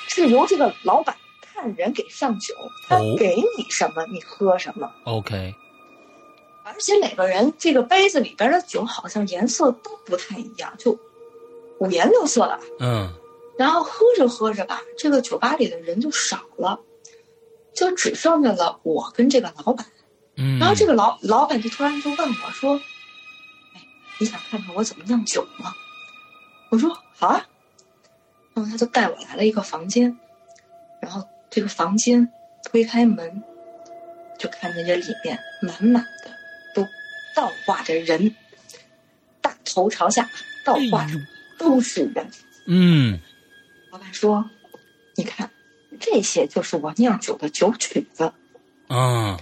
[0.09, 2.53] 是由这个老板看人给上酒，
[2.87, 4.89] 他哦给你什么你喝什么。
[5.05, 5.53] ，OK，
[6.63, 10.97] 而且每个人这个杯子里边的酒好像颜色都不太一样，就
[11.79, 12.59] 五颜六色的。
[12.79, 13.11] 嗯
[13.57, 16.79] 然后喝着喝着吧，这个酒吧里的人就少了，
[17.73, 19.85] 就只剩下了我跟这个老板。
[20.35, 22.75] 嗯，然后这个老老板就突然就问我说
[23.73, 23.81] ：“哎，
[24.19, 25.73] 你想看看我怎么酿酒吗？”
[26.69, 27.45] 我说：“好啊。”
[28.53, 30.17] 然后他就带我来了一个房间，
[31.01, 32.29] 然后这个房间
[32.63, 33.43] 推开门，
[34.37, 36.31] 就看见这里面满满的
[36.73, 36.85] 都
[37.35, 38.35] 倒挂着人，
[39.41, 40.29] 大头朝下
[40.65, 41.13] 倒挂着
[41.57, 42.29] 都是人。
[42.67, 43.19] 嗯
[43.95, 44.43] 老板说
[45.15, 45.49] ：“你看，
[46.01, 48.29] 这些就是我酿酒的酒曲子。”
[48.89, 49.39] 啊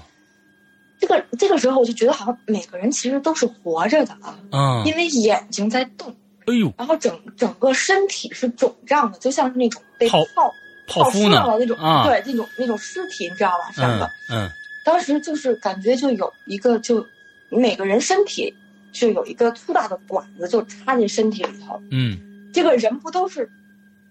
[1.00, 10.54] 这个这个时候我就觉得好像每个人其实都是活着的啊，啊，因为眼睛在动，哎呦，然后整整个身体是肿胀的，就像是那种被泡泡
[10.88, 13.72] 泡芙呢了那种，啊对，那种那种尸体，你知道吧？
[13.74, 14.52] 三嗯个，嗯。
[14.86, 17.04] 当时就是感觉就有一个就
[17.50, 18.54] 每个人身体
[18.92, 22.20] 就有一个粗大的管子就插进身体里头，嗯。
[22.54, 23.50] 这个人不都是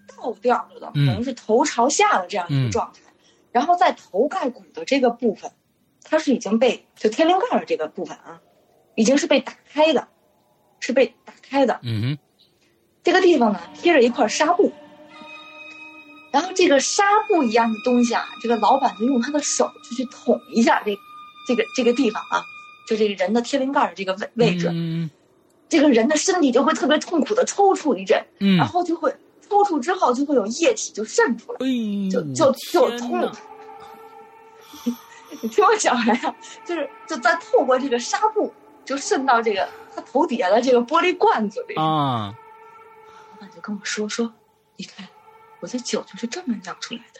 [0.07, 2.65] 倒吊着的，嗯等于是头朝下的这样一嗯。
[2.65, 2.99] 个状态，
[3.51, 5.51] 然后在头盖骨的这个部分，
[6.03, 8.41] 它是已经被就天灵盖的这个部分啊，
[8.95, 10.07] 已经是被打开的，
[10.79, 11.79] 是被打开的。
[11.83, 12.17] 嗯哼。
[13.03, 14.71] 这个地方呢贴着一块纱布，
[16.31, 20.97] 然后这个纱布一样的东西啊，这个老板就用他的手就去捅一下这
[21.47, 22.43] 这个这个地方啊，
[22.87, 25.09] 就这个人的天灵盖的这个位位置，嗯。
[25.69, 28.23] 这个人的身体就会特别痛苦的抽搐一阵。
[28.39, 29.15] 嗯，然后就会
[29.53, 33.31] 抽搐之后就会有液体就渗出来，哎，就就就痛。
[35.41, 36.35] 你听我讲完呀，
[36.65, 38.51] 就是就再透过这个纱布，
[38.85, 41.75] 就渗到这个他头底下的这个玻璃罐子里。
[41.75, 42.33] 啊，
[43.31, 44.33] 老板就跟我说说，
[44.77, 45.07] 你看，
[45.59, 47.19] 我的酒就是这么酿出来的。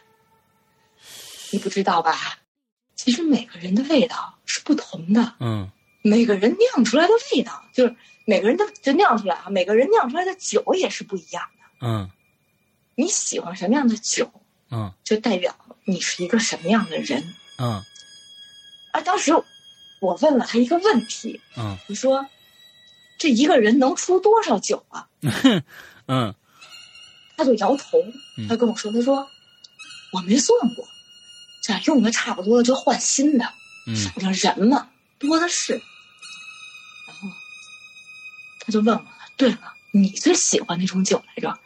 [1.52, 2.16] 你不知道吧？
[2.96, 5.70] 其实每个人的味道是不同的，嗯
[6.02, 11.88] 每个人酿出来的味道就是每个人的就酿出来啊，每个人酿出来的酒也是不一样的。
[11.88, 12.10] 嗯
[12.96, 14.32] 你喜欢什么样的酒，
[14.72, 17.34] 嗯就代表你是一个什么样的人。
[17.58, 17.84] 嗯
[18.92, 19.34] 啊，当时
[20.00, 22.26] 我问了他一个问题，嗯我说
[23.18, 25.08] ：“这一个人能出多少酒啊
[26.08, 26.34] 嗯？”
[27.36, 27.98] 他就摇头
[28.38, 29.28] 嗯，他跟我说：“他说
[30.12, 30.88] 我没算过，
[31.64, 33.46] 这用的差不多了就换新的，
[33.88, 35.74] 嗯反正人嘛多的是。”
[37.08, 37.28] 然后
[38.60, 41.58] 他就问我了：“对了，你最喜欢哪种酒来着？”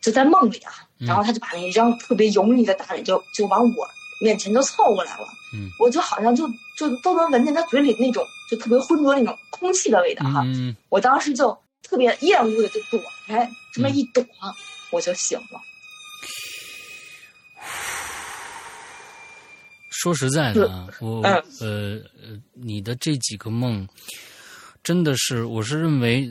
[0.00, 3.88] 就在梦里啊，嗯然后他就把那一张特别油腻的大脸就就往我
[4.20, 5.26] 面前就凑过来了。
[5.52, 10.42] 嗯我就好像就就都能闻见他嘴里那种就特别浑浊那种空气的味道哈。
[10.44, 14.24] 嗯我当时就特别厌恶的就躲开，这么一躲，
[14.90, 15.60] 我就醒了。
[19.90, 23.86] 说实在的啊，我嗯呃呃，你的这几个梦，
[24.82, 26.30] 真的是，我是认为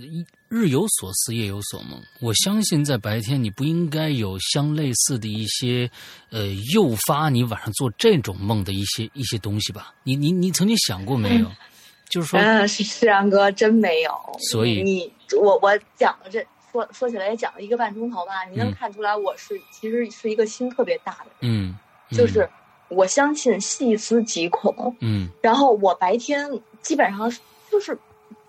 [0.49, 2.01] 日有所思，夜有所梦。
[2.19, 5.89] 我相信在白天你不应该有相类似的一些
[6.31, 9.93] 呃诱发你晚上做这种梦的一些一些东西吧？
[10.03, 11.45] 你你你曾经想过没有？
[12.09, 14.11] 就是说，嗯，是是然哥，真没有。
[14.49, 21.77] 所以你我我讲了这说说起来也讲了一个半钟头吧，你能嗯看出来我是其实是一个心特别大的人，嗯，
[22.09, 22.49] 嗯就是
[22.87, 26.49] 我相信细思极恐，嗯然后我白天
[26.81, 27.31] 基本上
[27.71, 27.95] 就是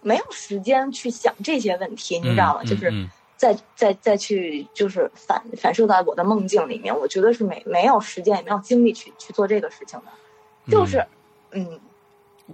[0.02, 2.60] 没有时间去想这些问题，你知道吗？
[2.64, 10.06] 嗯就是嗯再再再去就是反反射到我的梦境里面，我觉得是没没有时间也没有精力去去做这个事情的，
[10.70, 11.04] 就是
[11.52, 11.80] 嗯。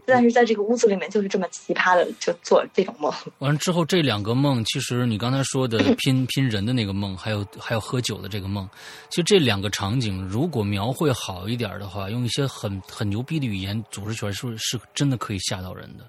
[0.05, 3.11] 但是在这个屋子里面，就是这么奇葩的，就做这种梦。
[3.39, 8.69] 完了之后，这两个梦，其实你刚才说的 拼拼人的那个梦，还有还有喝酒的这个梦，
[9.09, 16.05] 其实这两个场景如果描绘好一点的话，用一些很很牛逼的语言组织起来，是是真的可以吓到人的。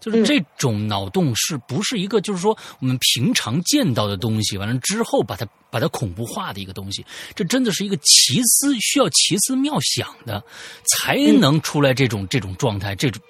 [0.00, 7.04] 就是这种脑洞是不是一个就是说我们平常见到的东西，完了之后把它把它恐怖化的一个东西？
[7.34, 10.42] 这真的是一个奇思需要奇思妙想的，
[10.84, 13.20] 才能出来这种这种状态，这种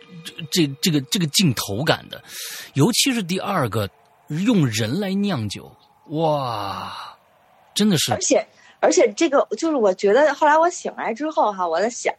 [0.50, 2.22] 这这这个这个镜头感的。
[2.74, 3.88] 尤其是第二个，
[4.28, 5.74] 用人来酿酒，
[6.10, 7.16] 哇，
[7.74, 8.46] 真的是而且
[8.80, 12.12] 而且这个就是我觉得后来我醒来之后哈，我在想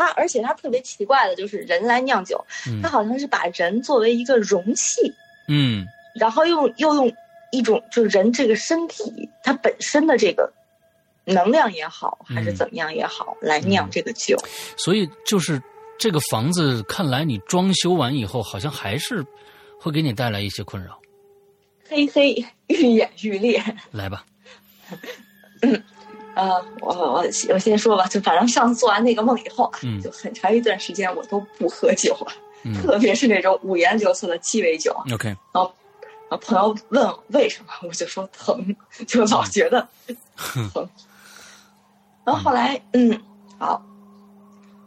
[0.00, 5.14] 他，而且他特别奇怪的就是人来酿酒，嗯他好像是把人作为一个容器，
[5.48, 7.14] 嗯然后用又用
[7.52, 10.50] 一种就是人这个身体它本身的这个
[11.24, 14.36] 能量也好，还是嗯怎么样也好，来酿这个酒。
[14.76, 15.60] 所以就是
[15.98, 19.24] 这个房子，看来你装修完以后，好像还是
[19.78, 20.98] 会给你带来一些困扰。
[21.88, 23.62] 嘿嘿，愈演愈烈。
[23.90, 24.24] 来吧，
[26.34, 32.32] 呃，我我我先说吧，就反正上次做完那个梦以后啊，嗯就很长一段时间我都不喝酒了。
[32.62, 34.94] 嗯特别是那种五颜六色的鸡尾酒。
[35.12, 35.72] OK，然后
[36.42, 39.88] 朋友问为什么，我就说疼，就老觉得
[40.72, 40.88] 疼。
[42.22, 43.18] 然后后来，嗯，
[43.58, 43.82] 好，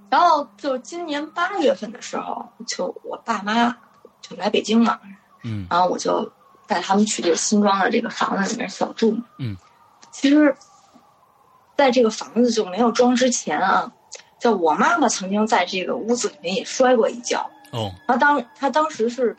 [0.10, 3.76] 然后就今年八月份的时候，就我爸妈
[4.22, 5.00] 就来北京嘛，
[5.44, 6.32] 嗯然后我就
[6.68, 9.26] 带他们去这个新装的这个房子里面小住嘛。
[9.40, 9.58] 嗯，
[10.12, 10.56] 其实，
[11.76, 13.92] 在这个房子就没有装之前啊，
[14.40, 17.50] 在我妈妈曾经在这个屋子里面也摔过一跤。
[17.72, 19.36] 哦，她当她当时是，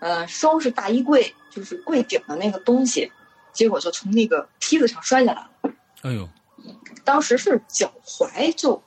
[0.00, 3.10] 呃，收拾大衣柜就是柜顶的那个东西，
[3.52, 5.72] 结果就从那个梯子上摔下来了。
[6.02, 6.28] 哎呦，
[7.04, 8.82] 当时是脚踝就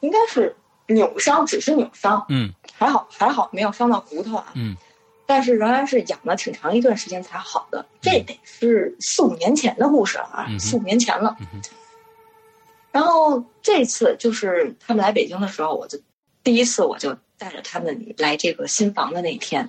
[0.00, 0.56] 应该是
[0.88, 4.52] 扭伤，只是扭伤，嗯还好还好没有伤到骨头啊。
[4.54, 4.76] 嗯
[5.28, 11.36] 但是仍然是养了挺长一段时间才好的，这得是四五年前的故事了啊，嗯四五年前了。
[12.96, 15.98] 然后这次就是他们来北京的时候，我就
[16.42, 19.68] 第一次我就带着他们来这个新房的那天，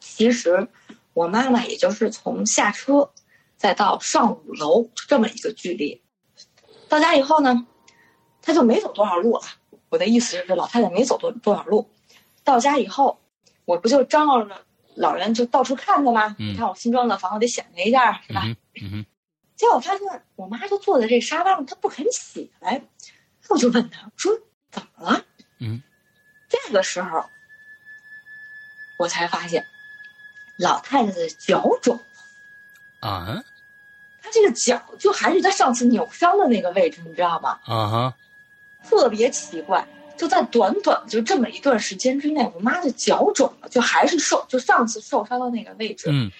[0.00, 0.66] 其实
[1.14, 3.08] 我妈妈也就是从下车
[3.56, 6.02] 再到上五楼就这么一个距离，
[6.88, 7.64] 到家以后呢，
[8.40, 9.42] 她就没走多少路了。
[9.88, 11.88] 我的意思就是，这老太太没走多多少路，
[12.42, 13.20] 到家以后，
[13.66, 16.34] 我不就张罗着老人就到处看看吗？
[16.40, 18.42] 嗯你看我新装的房，我得显摆一下，是吧？
[19.56, 22.82] 结果我发现我妈就坐在这沙发上，她不肯起来，
[23.48, 24.32] 我就问她我说
[24.70, 25.24] 怎么了？
[25.58, 25.82] 嗯，
[26.48, 27.24] 这个时候
[28.98, 29.64] 我才发现
[30.58, 33.44] 老太太的脚肿了，啊？
[34.22, 37.60] 她这个脚就还是她上次扭伤的那个位置，你知道吗？
[37.64, 38.16] 啊哈，
[38.84, 39.86] 特别奇怪，
[40.16, 46.30] 就在短短就这么一段时间之内，我妈的脚肿了，就还是受就上次受伤的那个位置，嗯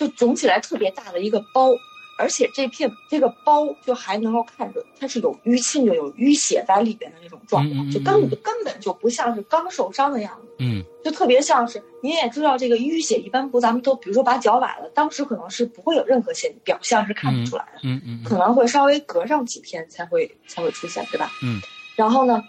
[0.00, 1.68] 就肿起来特别大的一个包，
[2.16, 21.30] 而且这片这个包就还能够看着它是有淤青，就有淤血在里边的那种状况，嗯嗯嗯就根本根本就不像是刚受伤的样子，嗯就特别像是您也知道这个淤血一般不咱们都比如说把脚崴了，当时可能是不会有任何现表象是看不出来的，嗯嗯可能会稍微隔上几天才会才会出现，对吧？
[21.42, 21.60] 嗯。
[21.94, 22.42] 然后呢，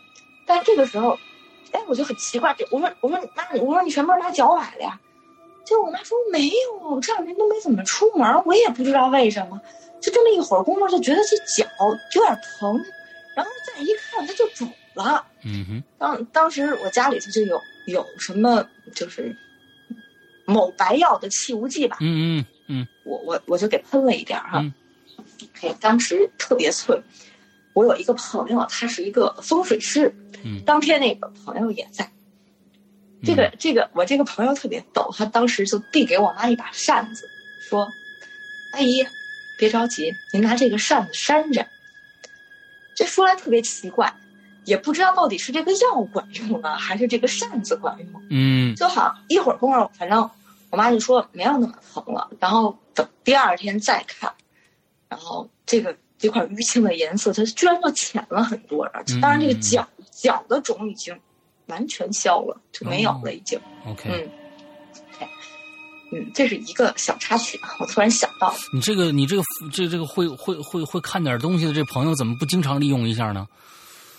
[0.46, 1.18] 但这个时候，
[1.74, 4.98] 哎，我就很奇怪，这我说我说妈，我说你什么时候把脚崴了呀？
[5.64, 9.60] 结果我妈说没有，我这两天都没怎么出门，我也不知道为什么，
[10.00, 11.70] 就这么一会儿功夫就觉得这脚
[12.16, 12.84] 有点疼，
[13.36, 15.26] 然后再一看它就肿了。
[15.44, 19.36] 嗯哼当当时我家里头就有有什么就是
[20.46, 24.60] 某白药的气雾剂吧，嗯嗯嗯我我我就给喷了一点儿哈。
[24.60, 24.74] 嗯
[25.62, 27.02] 哎，当时特别脆。
[27.74, 32.12] 我有一个朋友，他是一个风水师，嗯当天那个朋友也在。
[33.24, 37.30] 这个这个，我这个朋友特别逗，他当时就递给我妈一把扇子，
[37.70, 37.88] 说
[38.74, 39.06] ：“阿姨，
[39.60, 41.66] 别着急，您拿这个扇子扇着。”
[42.96, 44.14] 这说来特别奇怪，
[44.66, 48.24] 也不知道到底是这个药管用呢，还是这个扇子管用。
[48.30, 50.30] 嗯就好像一会儿功夫，反正
[50.70, 54.34] 我妈就说没有那么疼了，然后等第二天再看，
[55.08, 59.04] 然后这个这块淤青的颜色，它居然就浅了很多了。
[59.08, 61.18] 嗯当然，这个脚脚的肿已经
[61.72, 63.60] 完全消了，就没有了，已经。
[63.88, 64.30] ，OK，嗯
[66.14, 73.48] 嗯，这是一个小插曲啊，我突然想到，你这个你这个这这个会会会会看点东西的这朋友怎么不经常利用一下呢？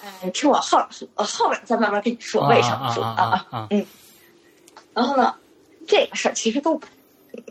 [0.02, 0.78] 哎，听我后
[1.14, 3.68] 呃后面再慢慢跟你说为什么说啊啊啊啊！
[4.94, 5.34] 然后呢，
[5.86, 6.80] 这个事儿其实都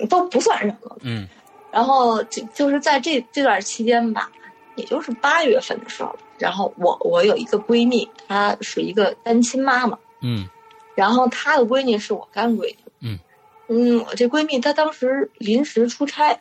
[0.10, 1.30] 都不算什么，嗯
[1.72, 4.30] 然后就就是在这这段期间吧，
[4.76, 10.49] 也就是八月份的时候，然后我我有一个闺蜜，她是一个单亲妈妈，嗯
[10.95, 13.19] 然后她的闺女是我干闺女，嗯
[13.67, 16.39] 嗯，我这闺蜜她当时临时出差，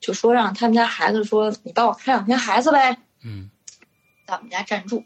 [0.00, 3.50] 就说让他们家孩子说你帮我看两天孩子呗，嗯
[4.26, 5.04] 在我们家暂住。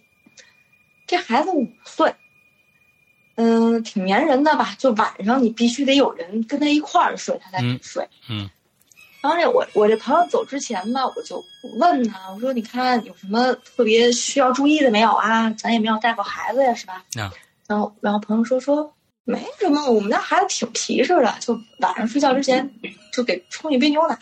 [1.06, 2.14] 这孩子五岁，
[3.36, 4.74] 嗯，挺粘人的吧？
[4.78, 8.08] 就晚上你必须得有人跟他一块儿睡，他才肯睡。
[8.28, 8.48] 嗯
[9.24, 11.42] 然后这我我这朋友走之前吧，我就
[11.78, 15.48] 问他，我说你看有什么特别需要注意的没有啊？
[15.52, 17.02] 咱也没有带过孩子呀，是吧？
[17.16, 17.32] 啊
[17.66, 18.92] 然后然后朋友说说
[19.24, 22.70] 没什么，我们家孩子挺皮实的，就晚上睡觉之前
[23.14, 24.18] 就给冲一杯牛奶，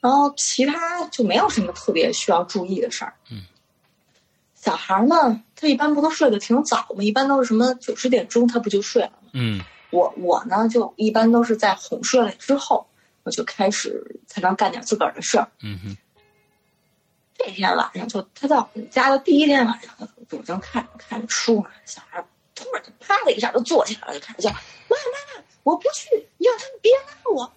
[0.00, 3.12] 然后其他就没有什么特别需要注意的事儿。
[3.30, 3.42] 嗯，
[4.54, 7.04] 小孩儿呢，他一般不都睡得挺早吗？
[7.04, 9.28] 一般都是什么九十点钟他不就睡了吗？
[9.34, 12.86] 嗯我我呢，就一般都是在哄睡了之后，
[13.22, 15.48] 我就开始才能干点自个儿的事儿。
[15.62, 15.96] 嗯哼
[17.36, 19.96] 这天晚上就他到我们家的第一天晚上，
[20.30, 22.22] 我正看着看着书呢，小孩
[22.54, 27.50] 突然就啪的一下就坐起来了，就开始叫妈妈，我不去，你让他们别拉我。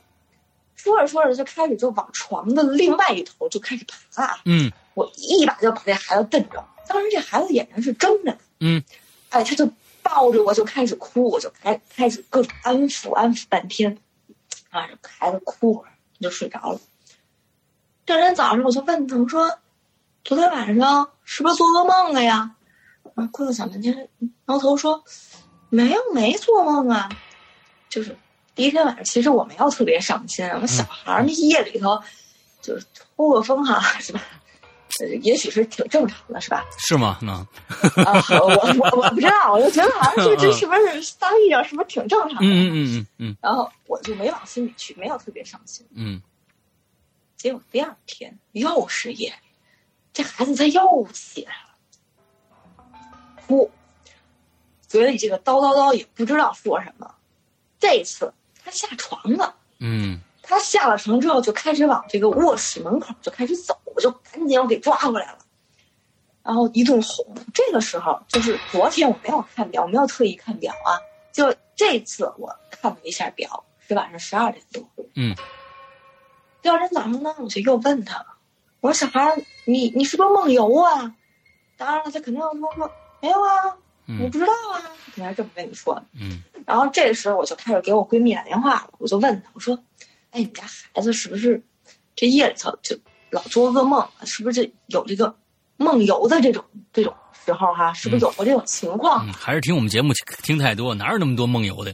[0.75, 6.63] 说着说着就开始就往床的另外一头就开始爬，嗯我一把就把这孩子瞪着。
[6.87, 8.83] 当时这孩子眼睛是睁着的，嗯，
[9.29, 9.69] 哎，他就
[10.01, 13.97] 抱着我就开始哭，我就开开始各种安抚安抚半天，
[14.73, 16.79] 啊，孩子哭会儿就睡着了。
[18.07, 19.59] 第二天早上我就问他，我说
[20.25, 22.55] ：“昨天晚上是不是做噩梦了呀？”
[23.13, 24.09] 啊，哭了想半天，
[24.45, 25.03] 挠头说
[25.69, 27.07] ：“没有，没做梦啊。”
[27.87, 28.17] 就是
[28.55, 32.01] 第一天晚上，其实我没有特别上心，我们小孩儿那夜里头
[32.59, 34.19] 就是抽个风哈，是吧？
[34.99, 36.65] 呃，也许是挺正常的，是吧？
[36.77, 37.17] 是吗？
[37.21, 37.33] 那
[38.03, 41.63] 啊，我我我不知道，我就觉得好像这 这是不是撒意啊？
[41.63, 42.45] 是不是挺正常的？
[42.47, 45.85] 嗯嗯嗯嗯然后我就没往心里去，没有特别伤心。
[45.95, 46.21] 嗯
[47.35, 49.33] 结果第二天又是夜，
[50.13, 52.85] 这孩子他又起来了，
[53.47, 53.69] 哭，
[54.87, 57.13] 嘴里这个叨叨叨也不知道说什么。
[57.79, 58.33] 这次
[58.63, 59.53] 他下床了。
[59.79, 65.37] 嗯他下了床之后，就开始往这个卧室门口就开始走，我就赶紧我给抓回来了，
[66.43, 67.25] 然后一顿哄。
[67.53, 70.99] 这个时候就是昨天我没有看表，我没有特意看表啊，
[71.31, 74.85] 就这次我看了一下表，是晚上十二点多。
[75.15, 75.35] 嗯
[76.61, 78.25] 第二天早上呢，我就又问他了，
[78.81, 81.15] 我说小孩儿，你你是不是梦游啊？
[81.77, 82.91] 当然了，他肯定要说说
[83.21, 83.75] 没有啊，我
[84.07, 84.79] 嗯不知道啊，
[85.13, 86.03] 肯定是这么跟你说的。
[86.19, 89.77] 嗯然后这时候我就开始给我闺蜜打电话了，我就问她，我说
[90.33, 90.63] ：“哎，你们家
[90.93, 91.61] 孩子是不是
[92.15, 92.97] 这夜里头就
[93.29, 94.05] 老做噩梦？
[94.25, 95.33] 是不是这有这个
[95.77, 97.13] 梦游的这种这种
[97.45, 99.27] 时候哈、是不是有过这种情况？
[99.27, 100.11] 嗯，还是听我们节目
[100.41, 101.93] 听太多，哪有那么多梦游的？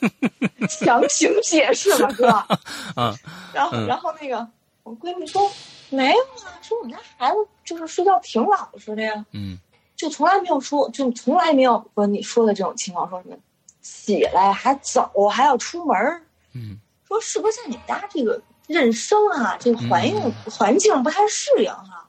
[0.68, 2.28] 强行解释了，哥。
[2.96, 3.14] 啊，
[3.52, 4.46] 然后嗯然后那个
[4.82, 5.50] 我闺蜜说
[5.90, 9.58] 没有啊，说我们家孩子就是睡觉挺老实的呀，嗯
[9.94, 13.36] 就从来没有说，就从来没有和你说的这种情况，说什么
[13.82, 16.22] 起来还走还要出门儿。
[16.54, 16.78] 嗯
[17.08, 22.06] 说是不是在你们家这个人生啊，这个环境、嗯环境不太适应哈、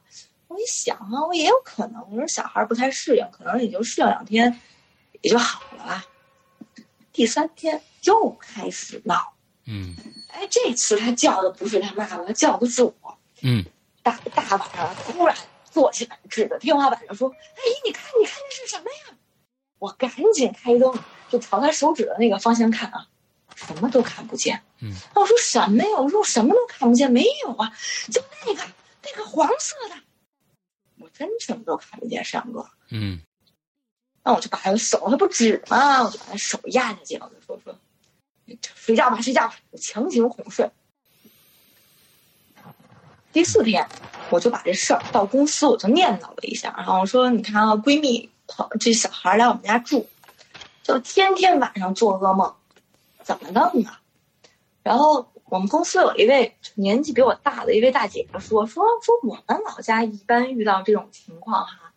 [0.50, 4.60] 我一想啊，我也有可能，我说小孩不太适应，可能也就适应两天，
[5.22, 6.06] 也就好了吧。
[7.14, 9.34] 第三天又开始闹，
[9.66, 9.96] 嗯
[10.28, 12.94] 哎，这次他叫的不是他妈妈，他叫的是我。
[13.42, 13.66] 嗯
[14.04, 15.36] 大大晚上突然
[15.72, 19.18] 坐起来，指着天花板上说：“阿哎，你看，你看这是什么呀？”
[19.80, 20.94] 我赶紧开灯，
[21.30, 23.08] 就朝他手指的那个方向看啊，
[23.68, 24.62] 什么都看不见。
[24.80, 25.90] 嗯，那我说什么呀？
[25.98, 27.72] 我说我什么都看不见，没有啊，
[28.12, 28.64] 就那个
[29.04, 29.96] 那个黄色的，
[31.00, 32.66] 我真什么都看不见，上哥。
[32.90, 33.22] 嗯
[34.24, 36.04] 那我就把他的手，他不指吗？
[36.04, 37.76] 我就把他手压下去，我就说说，
[38.76, 40.70] 睡觉吧，睡觉吧，我强行哄睡。
[43.32, 43.88] 第四天，
[44.30, 50.08] 我就把这事儿到公司我就念叨了一下，然后我说，你看啊，闺蜜朋这小孩来我们家住，
[50.84, 52.54] 就天天晚上做噩梦，
[53.30, 54.02] 怎么弄啊？
[54.82, 61.94] 然后我们公司有一位年纪比我大的一位大姐姐说说说我们老家一般遇到这种情况哈，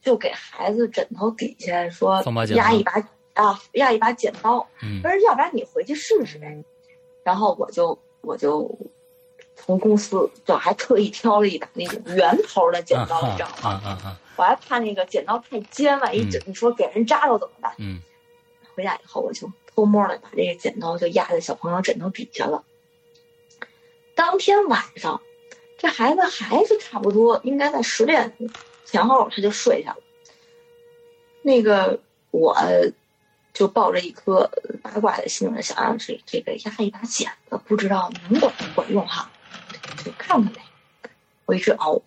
[0.00, 2.22] 就给孩子枕头底下说
[2.54, 2.92] 压一把
[3.34, 6.62] 啊压一把剪刀，嗯他说要不然你回去试试呗。
[7.24, 8.78] 然后我就我就
[9.56, 13.56] 从公司就还特意挑了一把那种圆头的剪刀，啊你知道吗？
[13.62, 14.20] 啊啊啊！
[14.36, 17.74] 我还怕那个剪刀太尖，万一这你说给人扎着怎么办？
[17.78, 18.00] 嗯
[18.76, 22.64] 回家以后，我就偷摸的把这个剪刀就压在小朋友枕头底下了。
[24.14, 25.22] 当天晚上，
[25.78, 28.34] 这孩子还是差不多应该在十点
[28.84, 29.98] 前后他就睡下了。
[31.42, 32.00] 那个
[32.30, 32.56] 我
[33.54, 34.50] 就抱着一颗
[34.82, 39.30] 八卦的心，我想让这这个压一把剪子，不知道能管不管用哈，
[40.04, 40.60] 就看看呗。
[41.46, 42.02] 我一直熬，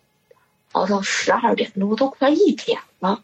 [0.72, 3.24] 熬到十二点多，都快一点了。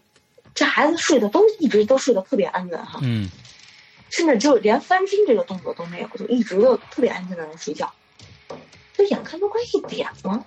[0.56, 3.30] 这孩子睡得都一直都睡得特别安稳哈，嗯
[4.10, 7.94] 甚至就连翻身这个动作都没有，就一直都特别安静的在那睡觉。
[8.94, 10.46] 就眼看都快一点了，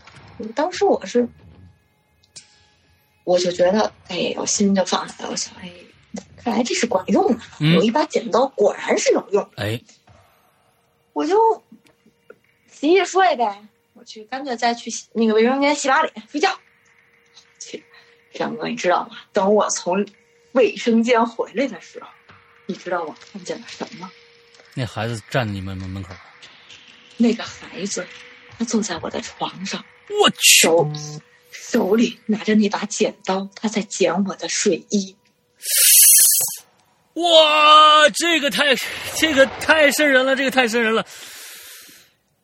[0.55, 1.27] 当时我是，
[3.25, 5.31] 我就觉得，哎，我心就放下来了。
[5.31, 5.73] 我想，哎，
[6.37, 9.49] 看来这是管用的，嗯有一把剪刀果然是有用。
[9.57, 9.81] 哎
[11.15, 11.63] 我就
[12.71, 16.51] 洗洗睡呗，我去干脆再去洗那个卫生间洗把脸睡觉。
[17.59, 17.85] 去，
[18.35, 19.17] 张哥，你知道吗？
[19.33, 20.07] 等我从
[20.53, 22.09] 卫生间回来的时候，
[22.73, 24.11] 你知道我看见了什么？
[24.73, 26.15] 那孩子站在你们门门口，
[27.19, 28.07] 那个孩子，
[28.59, 30.63] 他坐在我的床上，我去！
[30.63, 30.91] 手
[31.51, 35.15] 手里拿着那把剪刀，他在剪我的睡衣。
[37.13, 38.75] 哇，这个太
[39.19, 41.05] 这个太瘆人了，这个太瘆人了。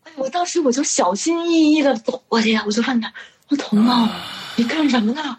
[0.02, 3.10] 哎，我当时我就小心翼翼的走过去呀，我就问他
[3.48, 4.10] ：“我彤彤，
[4.56, 5.38] 你干什么呢？”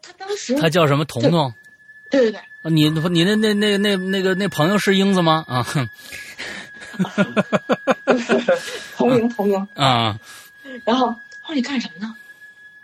[0.00, 1.04] 他当时，他叫什么？
[1.04, 1.52] 彤彤？
[2.10, 5.44] 对对对，啊你你那那那那那个那朋友是英子吗？
[5.48, 5.88] 啊哼
[8.96, 9.68] 同名同名。
[9.74, 10.18] 啊
[10.84, 11.14] 然后我
[11.46, 12.14] 说你干什么呢？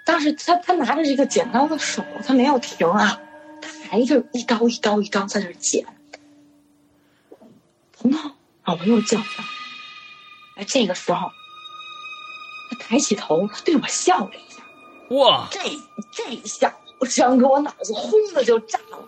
[0.05, 3.21] 当时他他拿着这个剪刀的手，他没有停啊，
[3.61, 5.87] 他还就一刀一刀一刀在那儿剪。
[7.97, 9.45] 彤彤，啊，我又叫他。
[10.57, 11.31] 哎，这个时候，
[12.71, 14.63] 他抬起头，他对我笑了一下。
[15.15, 15.61] 哇，这
[16.13, 18.99] 这一下，我整个我脑子轰的就炸了。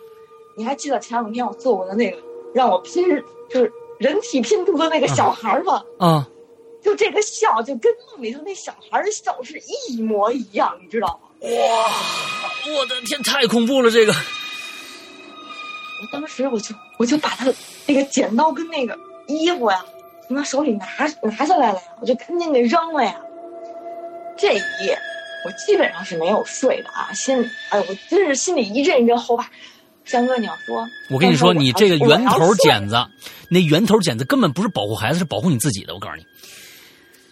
[0.56, 2.18] 你还记得前两天我做过的那个
[2.52, 3.04] 让我拼，
[3.48, 5.84] 就是人体拼图的那个小孩儿吗？
[6.00, 6.28] 啊，
[6.82, 11.28] 就这个笑，就跟梦里头那小孩儿的笑是一模一样，你知道吗？
[11.48, 13.88] 哇，我的天，太恐怖了！
[13.88, 14.18] 这个，我
[16.12, 17.46] 当时我就我就把他
[17.86, 19.86] 那个剪刀跟那个衣服呀，
[20.26, 20.84] 从他手里拿
[21.22, 23.20] 拿下来了呀，我就赶紧给扔了呀。
[24.36, 24.98] 这一夜
[25.44, 29.50] 我基本上是没有睡的啊，心里哎呦，我真是心里一阵一阵后怕。
[30.04, 32.96] 山哥，你要说，我跟你说，你这个圆头剪子，
[33.48, 35.94] 那圆头剪子根本不是保护孩子，是保护你自己的。
[35.94, 36.16] 我告诉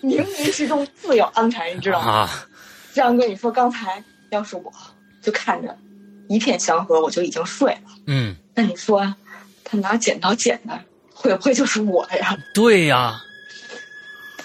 [0.01, 2.11] 你冥冥之中自有安排，你知道吗？
[2.11, 2.47] 啊，
[2.95, 4.73] 山哥，你说刚才要是我
[5.21, 5.77] 就看着
[6.31, 7.91] 一片祥和，我就已经睡了。
[8.07, 9.15] 嗯，那你说，
[9.63, 10.81] 他拿剪刀剪的，
[11.13, 12.35] 会不会就是我呀？
[12.55, 13.21] 对呀，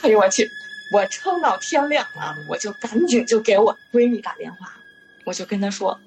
[0.02, 0.46] 哎呦我去！
[0.92, 4.72] 我撑到天亮了，我就赶紧就给我闺蜜打电话，
[5.26, 6.00] 我就跟她说：“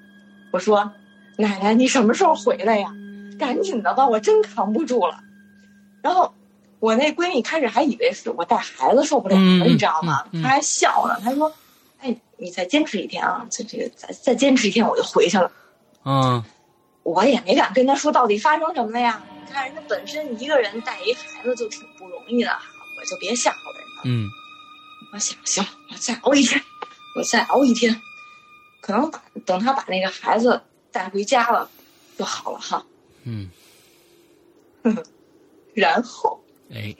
[0.51, 0.93] 我说，
[1.37, 2.93] 奶奶你什么时候回来呀？
[3.39, 5.20] 赶紧的吧，我真扛不住了。”
[6.03, 6.35] 然后
[6.78, 10.24] 我那闺蜜开始还以为是我带孩子受不了了，嗯你知道吗？
[10.43, 11.53] 她还笑呢，她说
[12.01, 15.51] ：“哎，你再坚持一天啊，这这个再再坚持一天我就回去了。”
[16.05, 16.43] 嗯
[17.03, 19.22] 我也没敢跟她说到底发生什么了呀。
[19.47, 22.61] 你看人家本身一个人带一孩子就挺不容易的哈，
[22.99, 24.03] 我就别吓唬人了。
[24.05, 24.28] 嗯
[25.12, 26.61] 我想行，我再熬一天，
[27.16, 28.00] 我再熬一天，
[28.80, 30.61] 可能把等他把那个孩子
[30.92, 31.68] 带回家了
[32.16, 32.84] 就好了哈。
[33.24, 33.50] 嗯，
[35.74, 36.40] 然后，
[36.72, 36.94] 哎，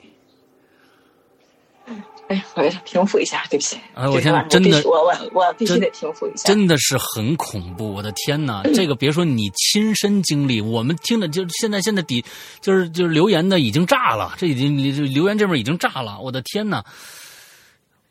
[2.27, 3.77] 哎呀，我给他平复一下，对不起。
[3.93, 6.43] 哎我天真的我我我必须得平复一下。
[6.43, 7.93] 真的是很恐怖！
[7.93, 12.23] 我的天哪，这个别说你亲身经历，我们听的就现在现在底
[12.61, 16.85] 就是就是留言的已经炸了，这已经这留言这边已经炸了，我的天哪！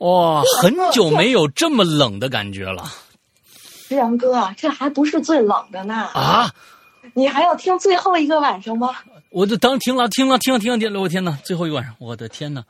[0.01, 2.91] 哇，很久没有这么冷的感觉了
[3.89, 6.55] 石阳哥，这还不是最冷的呢，啊！
[7.15, 8.97] 你还要听最后一个晚上吗？
[9.31, 11.33] 我就当听了听了听了听了听了，我天哪！
[11.45, 12.65] 最后一个晚上，我的天哪！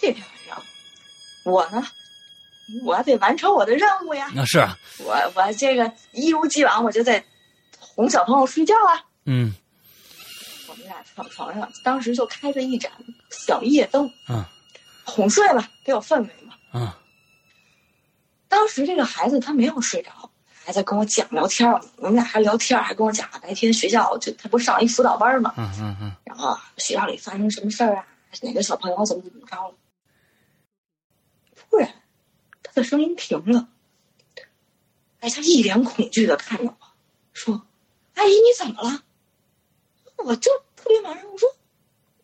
[0.00, 0.62] 这天晚上，
[1.44, 1.84] 我呢，
[2.84, 4.30] 我得完成我的任务呀。
[4.34, 7.22] 那是啊，我我这个一如既往，我就在
[7.78, 9.04] 哄小朋友睡觉啊。
[9.26, 9.52] 嗯
[10.68, 12.90] 我们俩躺床上，当时就开着一盏
[13.30, 14.44] 小夜灯，嗯
[15.04, 16.54] 哄睡了，得有氛围嘛。
[16.72, 16.92] 嗯
[18.48, 20.30] 当时这个孩子他没有睡着，
[20.64, 28.06] 还在跟我讲聊天儿，我们俩还聊天儿，还跟我讲白天学校就他不是上一辅导班嘛，嗯嗯嗯，然后学校里发生什么事儿啊，
[28.42, 29.74] 哪个小朋友怎么怎么着了。
[31.56, 31.92] 突然，
[32.62, 33.66] 他的声音停了，
[35.18, 36.76] 哎，他一脸恐惧的看着我，
[37.32, 37.66] 说
[38.14, 39.02] ：“阿姨，你怎么了？”
[40.18, 41.48] 我就特别茫然，我说：“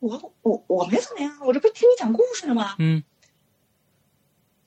[0.00, 3.02] 我我我没怎么样，我这不是听你讲故事呢吗？”嗯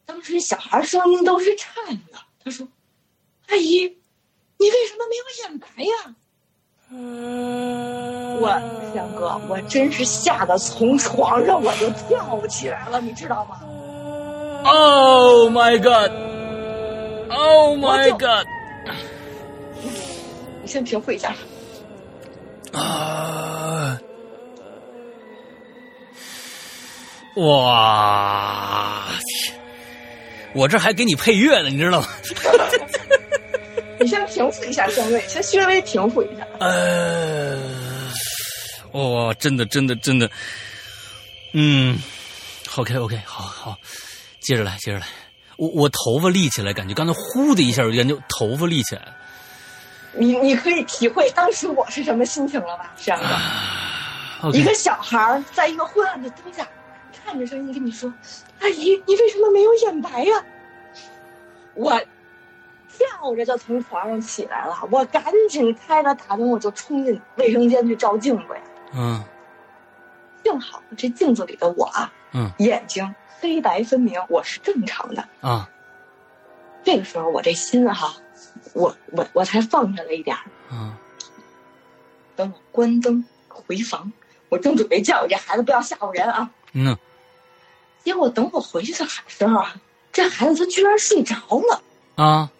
[0.05, 2.67] 当时小孩声音都是颤的，他说
[3.47, 3.97] ：“阿姨，
[4.57, 6.15] 你为什么没有眼白呀？”
[8.39, 8.49] 我
[8.93, 13.61] 天哥，我真是吓得从床上我就跳起来了，你知道吗
[14.65, 18.45] ？，Oh my God！Oh my 我就 God！
[20.61, 21.33] 你先平复一下。
[22.73, 23.02] 啊！
[27.35, 29.05] 哇！
[29.45, 29.55] 天，
[30.53, 32.07] 我这还给你配乐呢，你知道吗？
[33.99, 36.45] 你先平复一下声位，先稍微平复一下。
[36.59, 37.57] 呃，
[38.91, 40.29] 哇，真的，真的，真的，
[41.53, 41.97] 嗯
[42.75, 43.77] ，OK OK，好好，
[44.41, 45.07] 接着来，接着来。
[45.57, 49.15] 我我头发立起来，感觉刚才呼的一下，感觉头发立起来了。
[50.15, 54.51] 你你可以体会当时我是什么心情了吧，这样的。
[54.51, 56.67] 一个小孩儿在一个昏暗的灯下，
[57.23, 58.13] 看着声音跟你说
[58.59, 60.45] ：“阿姨，你为什么没有眼白呀？”
[61.73, 61.99] 我
[62.89, 68.61] 跳着就从床上起来了，我赶紧开了大灯，我就冲进卫生间去照镜子呀。
[68.93, 69.23] 嗯
[70.43, 75.27] 幸好这镜子里的我啊，嗯眼睛黑白分明，我是正常的。
[75.41, 75.69] 啊
[76.83, 78.13] 这个时候我这心哈，
[78.73, 80.43] 我我我才放下了一点儿。
[80.69, 80.99] 啊
[82.35, 84.11] 等我关灯回房，
[84.49, 86.95] 我正准备叫我这孩子不要吓唬人啊，嗯
[88.03, 89.75] 结果等我回去的时候啊，
[90.11, 91.81] 这孩子他居然睡着了。
[92.15, 92.51] 啊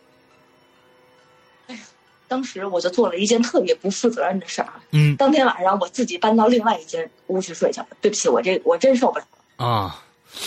[1.68, 1.82] 哎呀
[2.28, 4.82] 当时我就做了一件特别不负责任的事儿啊。
[4.92, 7.88] 嗯当天晚上我自己搬到另外一间屋去睡去了。
[8.02, 9.26] 对不起，我这我真受不了，
[9.58, 10.04] 啊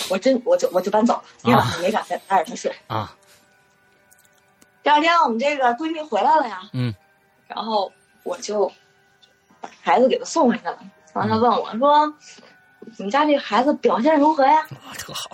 [0.08, 1.24] 我真我就我就搬走了。
[1.38, 2.74] 今天晚上没敢再挨着他睡。
[2.88, 3.14] 啊
[4.82, 6.94] 第二天我们这个闺蜜回来了呀，嗯
[7.48, 7.92] 然后
[8.24, 8.70] 我就
[9.60, 10.78] 把孩子给他送回去了。
[11.12, 12.14] 然后他问我说
[12.96, 14.54] ：“你们家这孩子表现如何呀
[14.86, 15.30] 哇，特好，？”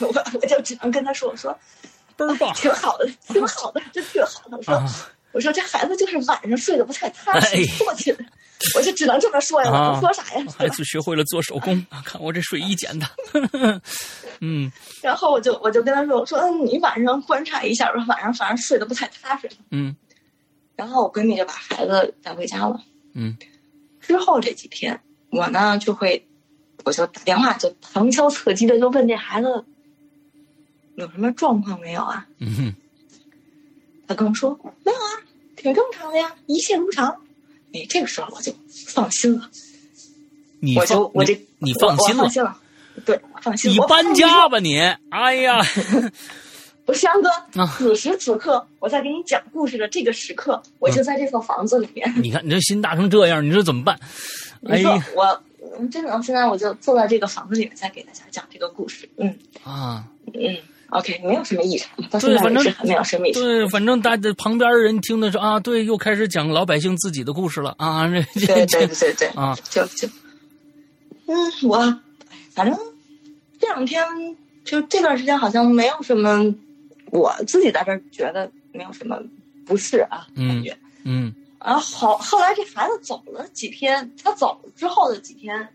[0.00, 1.56] 我我就只能跟他说：“我说
[2.16, 4.74] 倍儿棒挺好的，挺好的，真挺好的。”我说。
[4.74, 4.86] 啊
[5.34, 8.18] 我说这孩子就是晚上睡得不太踏实哎，坐起来，
[8.76, 10.44] 我就只能这么说呀，我说啥呀？
[10.58, 13.06] 孩子学会了做手工啊， 看我这睡衣剪的，
[14.42, 14.70] 嗯
[15.00, 19.48] 然后我就我就跟他说，我说嗯你晚上观察一下吧，晚上反正睡得不太踏实。
[19.70, 19.96] 嗯
[20.76, 22.78] 然后我闺蜜就把孩子带回家了。
[23.14, 23.34] 嗯
[24.00, 25.00] 之后这几天，
[25.30, 26.22] 我呢就会，
[26.84, 29.64] 我就打电话就旁敲侧击的就问这孩子
[30.96, 32.26] 有什么状况没有啊？
[32.38, 32.74] 嗯哼
[34.06, 35.08] 他跟我说没有啊，
[35.56, 37.08] 挺正常的呀，一切如常。
[37.72, 38.52] 哎，这个时候我就
[38.88, 39.48] 放心了。
[40.60, 42.58] 你我就我这你你放心了放，心了，
[43.06, 43.70] 对，放心。
[43.70, 44.78] 你搬家吧你，
[45.08, 45.60] 哎呀，
[46.84, 47.28] 不是杨哥，
[47.60, 52.12] 啊此时此刻我在给你讲故事的这个时刻，我就在这套房子里面。
[52.22, 53.98] 你看你这心大成这样，你说怎么办？
[54.68, 55.42] 哎你说呀我
[55.78, 59.08] 嗯真的，现在我就坐在这个房子里面，再给大家讲这个故事。
[59.16, 60.56] 嗯啊，嗯
[60.90, 63.42] ，OK，没有什么异常，到对反正现在为止还没有什么异常。
[63.42, 70.08] 对，反正大家旁边人听的是啊，对，又开始讲老百姓自己的故事了啊，这对对对对对，啊，就就，
[71.26, 71.98] 嗯，我哎
[72.50, 72.78] 反正
[73.58, 74.04] 这两天
[74.64, 76.54] 就这段时间好像没有什么，
[77.10, 79.18] 我自己在这儿觉得没有什么
[79.64, 80.76] 不适啊，嗯感觉。
[81.04, 81.34] 嗯
[81.64, 85.68] 然后好，后来这孩子走了几天，他走了之后的几天，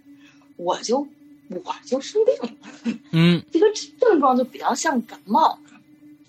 [0.55, 1.07] 我就
[1.49, 3.43] 我就生病了，嗯。
[3.51, 3.65] 这个
[3.99, 5.57] 症状就比较像感冒，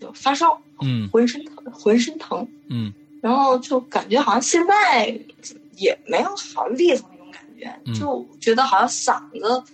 [0.00, 2.92] 就发烧，嗯浑身疼，浑身疼，嗯。
[3.20, 5.06] 然后就感觉好像现在
[5.76, 9.64] 也没有好利索那种感觉，嗯就觉得好像嗓子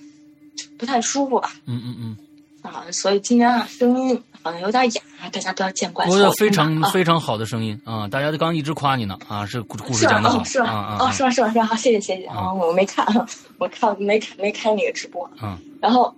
[0.78, 2.16] 不太舒服吧，嗯嗯嗯，
[2.64, 6.06] 啊，所以今天啊声音好像有点哑，大家不要见怪。
[6.08, 10.66] 我有非常啊非常好的声音啊，大家都刚一直夸你呢啊，是故故事讲的好哦是吧？
[10.70, 11.30] 啊是吧？
[11.30, 11.48] 是吧？
[11.50, 11.64] 是吧？
[11.66, 12.52] 好，谢谢谢谢啊啊！
[12.54, 13.06] 我没看，
[13.58, 15.30] 我看没看没开那个直播。
[15.42, 16.14] 嗯然后，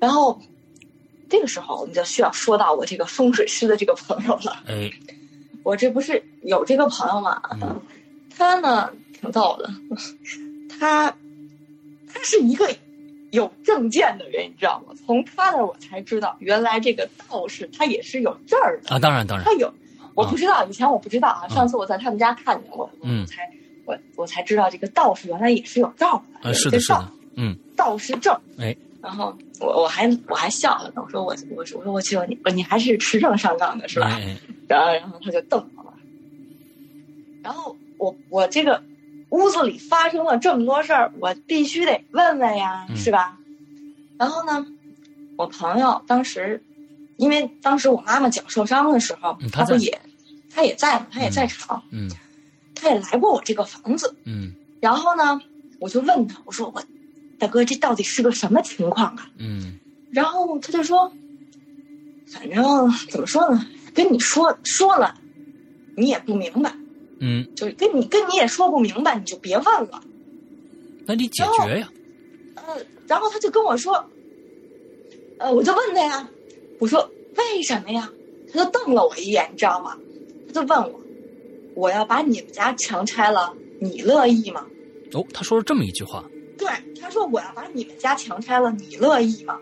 [0.00, 0.36] 然后
[1.28, 4.64] 这个时候我们就需要说到我这个风水师的这个朋友了。
[4.66, 4.90] 哎
[5.62, 7.40] 我这不是有这个朋友嘛？
[7.62, 7.80] 嗯
[8.36, 8.90] 他呢
[9.20, 9.70] 挺逗的，
[10.80, 11.14] 他
[12.12, 12.68] 他是一个
[13.30, 14.94] 有证件的人，你知道吗？
[15.06, 18.94] 从他那儿我才知道，原来这个道士他也是有证儿的。
[18.94, 19.72] 啊，当然当然他有，
[20.14, 21.48] 我不知道，以前我不知道啊。
[21.48, 23.50] 上次我在他们家看见过，嗯我才
[23.84, 28.36] 我我才知道这个道士原来也是有照的，啊是的是的，嗯道士证。
[28.58, 34.20] 哎，然后我我还我还笑了，我说我我说我说我去你你还是持证上岗的是吧？
[34.68, 35.94] 然后然后他就瞪我了。
[37.42, 38.82] 然后我我这个
[39.30, 43.38] 屋子里发生了这么多事儿，我必须得问问呀，嗯是吧？
[44.18, 44.66] 然后呢，
[45.36, 46.62] 我朋友当时，
[47.16, 50.00] 因为当时我妈妈脚受伤的时候，嗯他他不也，
[50.54, 52.10] 他也在嘛，他也在场，嗯
[52.74, 54.14] 他也来过我这个房子。
[54.24, 55.40] 嗯然后呢，
[55.78, 56.82] 我就问他，我说我
[57.38, 59.28] 大哥，这到底是个什么情况啊？
[59.38, 59.78] 嗯
[60.10, 61.12] 然后他就说，
[62.26, 63.64] 反正怎么说呢，
[63.94, 65.14] 跟你说说了，
[65.96, 66.74] 你也不明白，
[67.20, 70.02] 嗯，就是跟你跟你也说不明白，你就别问了。
[71.06, 71.88] 那你解决呀，
[72.54, 74.04] 呃，然后他就跟我说，
[75.38, 76.28] 呃，我就问他呀，
[76.78, 78.10] 我说为什么呀？
[78.52, 79.96] 他就瞪了我一眼，你知道吗？
[80.48, 81.00] 他就问我，
[81.74, 84.66] 我要把你们家强拆了，你乐意吗？
[85.12, 86.24] 哦，他说了这么一句话
[86.56, 86.68] 对，
[87.00, 89.60] 他说我要把你们家强拆了，你乐意吗？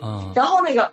[0.00, 0.90] 啊然后那个，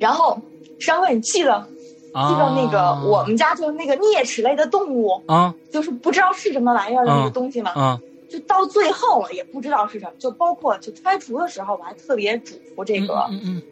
[0.00, 0.40] 然后
[0.80, 1.68] 山哥，你记得
[2.12, 3.02] 记得那个啊。
[3.04, 5.54] 我们家就是那个啮齿类的动物，啊。
[5.70, 7.70] 就是不知道是什么玩意儿的那啊个东西嘛？
[7.72, 8.00] 啊。
[8.28, 13.62] 就到最后了也不知道是什么，就包括就拆除的时候，我还特别嘱咐这个、嗯嗯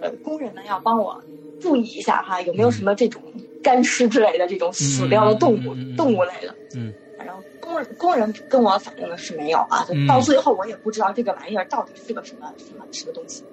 [0.00, 1.18] 呃工人们要帮我
[1.58, 3.22] 注意一下哈，有没有什么这种
[3.62, 6.54] 干尸之类的这种死掉的动物、动物类的。
[6.76, 6.92] 嗯。
[7.16, 13.44] 反正工人工人跟我反映的是没有啊，到最后我也不知道这个玩意儿到底是个什么什么什么东西。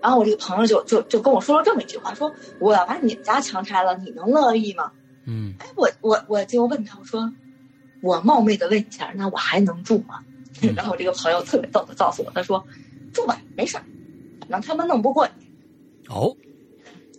[0.00, 4.92] 然后我这个朋友就就就跟我说了这么一句话，说我要把你们家强拆了，你能乐意吗？
[5.26, 7.32] 嗯哎，我我我就问他，我说
[8.00, 10.20] 我冒昧的问一下，那我还能住吗？
[10.62, 12.64] 嗯然后我这个朋友特别逗的告诉我，他说
[13.12, 13.84] 住吧，没事儿，
[14.48, 15.46] 反正他们弄不过你，
[16.08, 16.34] 哦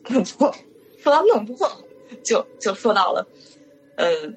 [0.10, 0.56] 弄不过，
[0.98, 1.70] 说到弄不过，
[2.24, 3.28] 就就说到了，
[3.96, 4.34] 呃，哎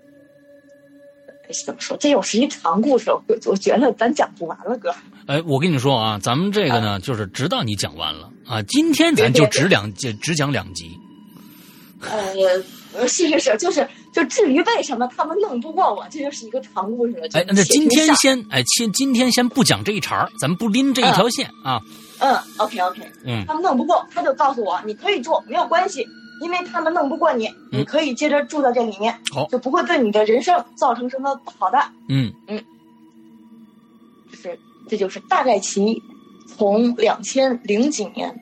[1.64, 1.96] 怎么说？
[1.98, 4.94] 这又是一长故事，我我觉得咱讲不完了，哥。
[5.26, 10.98] 哎，我跟你说啊，咱们这个呢，就是直到你讲完了啊，今天咱就只两只只讲两集，
[12.00, 17.28] 呃，是是是，就是就至于为什么他们弄不过我，这就是一个长故事了。
[17.34, 21.80] 哎，那今天先哎，今今天先不讲这一茬儿，咱们不拎这一条线啊，
[22.18, 26.04] 嗯，OK OK，嗯他们弄不过，他就告诉我你可以做，没有关系，
[26.42, 29.46] 因为他们弄不过你，你可以接着住在这里面，好。
[29.46, 31.78] 就不会对你的人生造成什么不好的。
[32.08, 32.32] 嗯。
[34.30, 36.02] 就是这就是大概其
[36.46, 38.34] 从两千零几年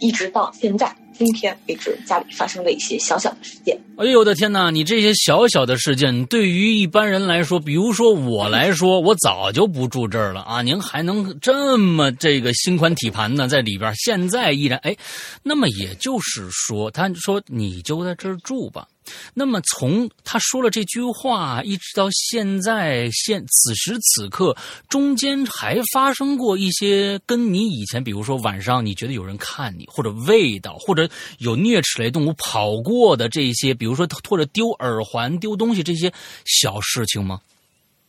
[0.00, 3.78] 一直到现在今天为止家里发生的一些小小的事件。
[3.98, 4.70] 哎呦我的天哪！
[4.70, 10.62] 你这些小小的事件，对于一般人来说，比如说我来说，我早就不住这儿了啊！
[10.62, 14.96] 您还能这么这个心宽体盘呢，在里边，现在依然哎，
[15.42, 18.88] 那么也就是说，他说你就在这儿住吧。
[19.34, 24.56] 那么从他说了这句话一直到现在，现此时此刻，
[24.88, 36.12] 中间还发生过一些跟你以前，比如说晚上你觉得有人看你，或者味道，或者有啮齿类动物跑过的这些，比如说或者丢耳环、丢东西这些
[36.44, 37.40] 小事情吗？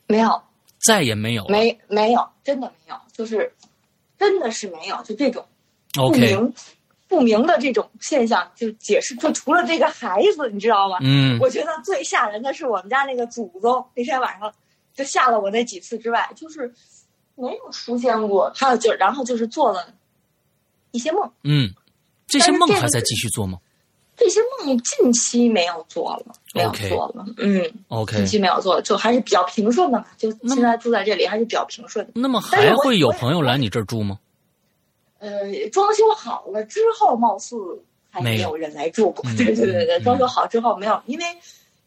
[0.07, 0.41] 没有，
[0.85, 1.47] 再也没有。
[1.47, 3.51] 没没有，真的没有，就是
[4.19, 5.45] 真的是没有，就这种
[5.93, 6.53] 不 OK，明
[7.13, 10.97] 不明的这种现象，就解释就除了这个孩子，你知道吗？
[11.01, 14.51] 嗯我觉得最吓人的是我们家那个祖宗，那天晚上
[14.95, 16.73] 就吓了我那几次之外，就是
[17.35, 18.51] 没有出现过。
[18.55, 19.85] 还有就然后就是做了
[20.89, 21.69] 一些梦，嗯，
[22.25, 23.59] 这些梦还在继续做吗
[24.17, 30.05] 这些梦近期没有做了，没有做了，嗯，？OK，近期没有做了，就还是比较平顺的嘛。
[30.17, 32.11] 就现在住在这里还是比较平顺的。
[32.15, 34.17] 那么还会有朋友来你这儿住吗？
[35.23, 37.55] 呃，装修好了之后，貌似
[38.11, 39.23] 还没有人来住过。
[39.29, 41.25] 嗯 对对对对，嗯装修好之后没有，因为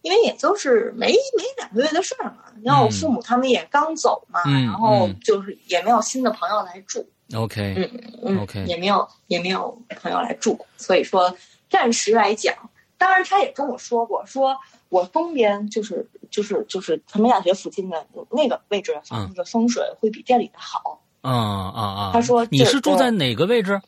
[0.03, 2.45] 因为也就是没没两个月的事儿嘛。
[2.65, 11.37] 然后我父母他们也刚走嘛，嗯然后嗯就是也没有新的朋友来住，OK，嗯嗯 OK 也没有也没有朋友来住，所以说
[11.69, 12.55] 暂时来讲，
[12.97, 14.57] 当然他也跟我说过，说
[14.89, 21.03] 我东边就是就是就是传媒大学附近的那个位置的房子的风水会比店里的好。
[21.23, 22.11] 啊啊啊！
[22.13, 23.81] 他说你是住在哪个位置？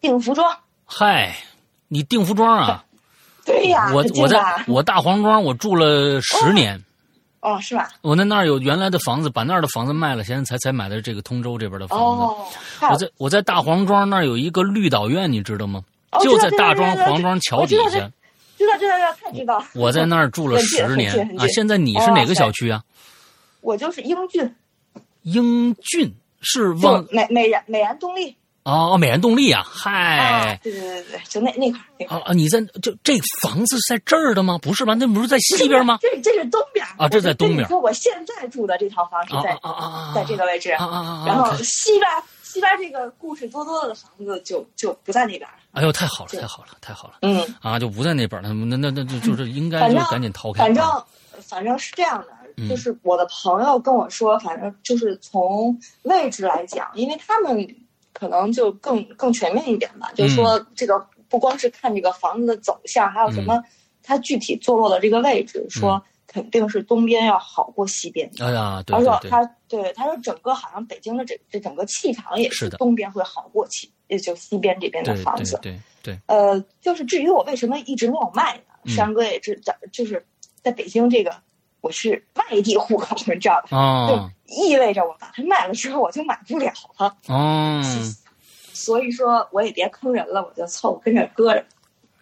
[0.00, 1.36] 定福庄，嗨，
[1.88, 2.84] 你定福庄啊？
[3.44, 6.82] 对呀，我我在我大黄庄，我住了十年。
[7.40, 7.88] 哦，是吧？
[8.02, 12.04] 我在那儿有原来的房子，把那儿的房子卖了，现在才才买的这个通州这边的房子。
[12.04, 12.36] 哦，
[12.90, 15.80] 我在我在大黄庄那儿有一个绿岛苑，你知道吗？
[16.12, 18.10] 哦就在大庄黄庄桥底下知道。
[18.56, 19.62] 知道知道，太知道。
[19.74, 21.46] 我在那儿住了 十年啊！
[21.48, 22.82] 现在你是哪个小区啊？
[23.60, 24.54] 我就是英俊，
[25.26, 28.36] 英俊是就望美美颜美颜动力。
[28.62, 29.60] 哦哦美颜动力啊！
[29.60, 32.20] 啊嗨，对对对对，就那那块儿那块儿。
[32.20, 32.32] 啊啊！
[32.32, 34.58] 你在就这房子是在这儿的吗？
[34.58, 34.94] 不是吧？
[34.94, 35.98] 那不是在西边吗？
[36.00, 40.12] 这这是东边啊这在东边说我现在住的这套房是啊在啊啊啊！
[40.16, 41.24] 在这个位置，啊啊啊！
[41.26, 42.10] 然后西边
[42.42, 45.48] 西边这个故事多多的房子就就不在那边。
[45.70, 47.78] 哎呦，太好了，太好了，太好了嗯，啊！
[47.78, 50.64] 就不在那边了，那那那就就是应该就赶紧逃开。
[50.64, 51.04] 反正啊
[51.46, 52.35] 反正是这样的，嗯
[52.68, 57.76] 就是我的朋友跟我说，反正就是从位置来讲，因为他们
[58.12, 63.62] 可能就更更全面一点吧，就是说这个不光是看这个房子的走向，还有什么
[64.02, 68.30] 它具体坐落的这个位置，说肯定是东边要好过西边。
[68.38, 75.72] 哎呀，对他说对对，他对他说整个好像北京的这这整个气场也是的东边会好过西，也就西边这边的房子对。
[75.72, 75.80] 对
[76.14, 78.74] 对，呃，就是至于我为什么一直没有卖呢？
[78.84, 80.24] 嗯山哥也知道，就是
[80.62, 81.34] 在北京这个
[81.86, 83.78] 我是外地户口， 你知道吧？
[83.78, 87.80] 哦就意味着我把它卖了之后我就买不了了，哦，
[88.74, 91.64] 所以说我也别坑人了，我就凑合跟着搁着，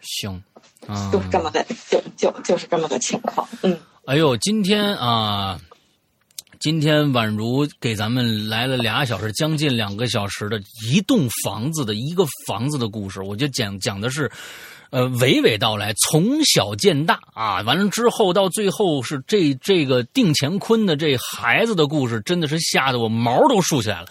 [0.02, 0.42] 行，
[0.86, 3.46] 啊，就是这么个就就就是这么个情况。
[3.62, 5.58] 嗯，哎呦，今天啊，
[6.60, 10.60] 今天宛如给咱们来了俩小时，将近两个小时的
[10.90, 14.30] 一栋房子的一个房子的故事，我就讲讲的是。
[14.94, 24.06] 呃，娓娓道来，从小见大啊，完了之后到最后是这这个定乾坤的这孩子的故事，真的是吓得我毛都竖起来了。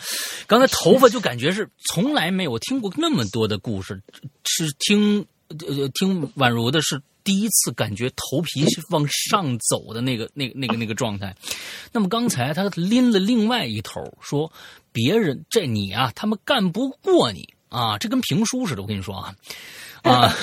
[0.46, 4.04] 刚才头发就感觉是从来没有听过那么多的故事，
[4.44, 5.26] 是听
[5.66, 11.34] 呃听宛如的是第一次感觉头皮是往上走的那个那个那个那个状态。
[11.94, 14.52] 那么刚才他拎了另外一头，说
[14.92, 18.82] 别人这你啊，他们干不过你啊，这跟评书似的。
[18.82, 19.36] 我跟你说啊。
[20.04, 20.36] 啊，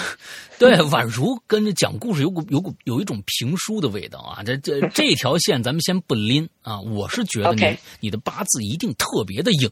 [0.59, 4.43] 对，宛如跟着讲故事有股有股有一种评书的味道啊！
[4.43, 9.70] 这这这条线咱们先不拎啊，我是觉得你你的八字一定特别的硬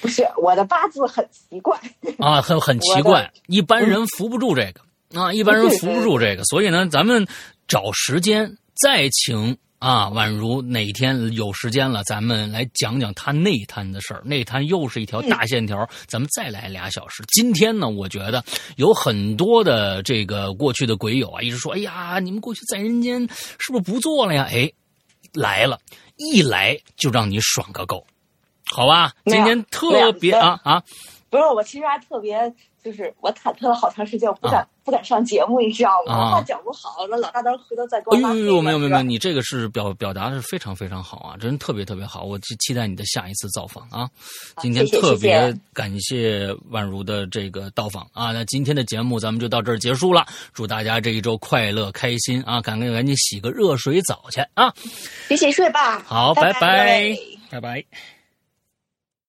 [0.00, 1.80] 不是我的八字很奇怪，
[2.18, 4.80] 啊，很很奇怪，一般人扶不住这个
[5.20, 7.24] 啊，一般人扶不住这个，所以呢，咱们
[7.68, 14.20] 找时间再请啊，宛如哪天有时间了，咱们来讲讲他内滩的事儿。
[14.24, 17.22] 内滩又是一条大线条，咱们再来俩小时。
[17.28, 18.44] 今天呢，我觉得
[18.76, 23.20] 有很多的这个过去的鬼友啊，一直说，哎呀，你们过去在人间
[23.60, 24.48] 是不是不做了呀？
[24.50, 24.68] 哎，
[25.32, 25.78] 来了，
[26.16, 28.04] 一来就让你爽个够，
[28.72, 29.12] 好吧？
[29.26, 30.82] 今天特别啊啊，
[31.30, 32.52] 不是我其实还特别
[32.82, 36.14] 就是我忐忑了好长时间，我不敢、不敢上节目，你知道吗？
[36.14, 38.40] 啊我怕讲不好，那老大到时候回头再给我哎拉黑了。
[38.40, 44.08] 呦呦，没有没有没有，你这个是表表达是非常非常好啊，真特别特别好，我期期待你的下一次造访啊。
[44.58, 54.72] 今天特别感谢宛如的这个到访啊，那今天的节目咱们就到这儿结束了，祝大家这一周快乐开心啊，赶紧赶紧洗个热水澡去啊。
[55.28, 56.00] 洗洗睡吧。
[56.06, 57.16] 好，拜拜
[57.50, 58.17] 拜拜。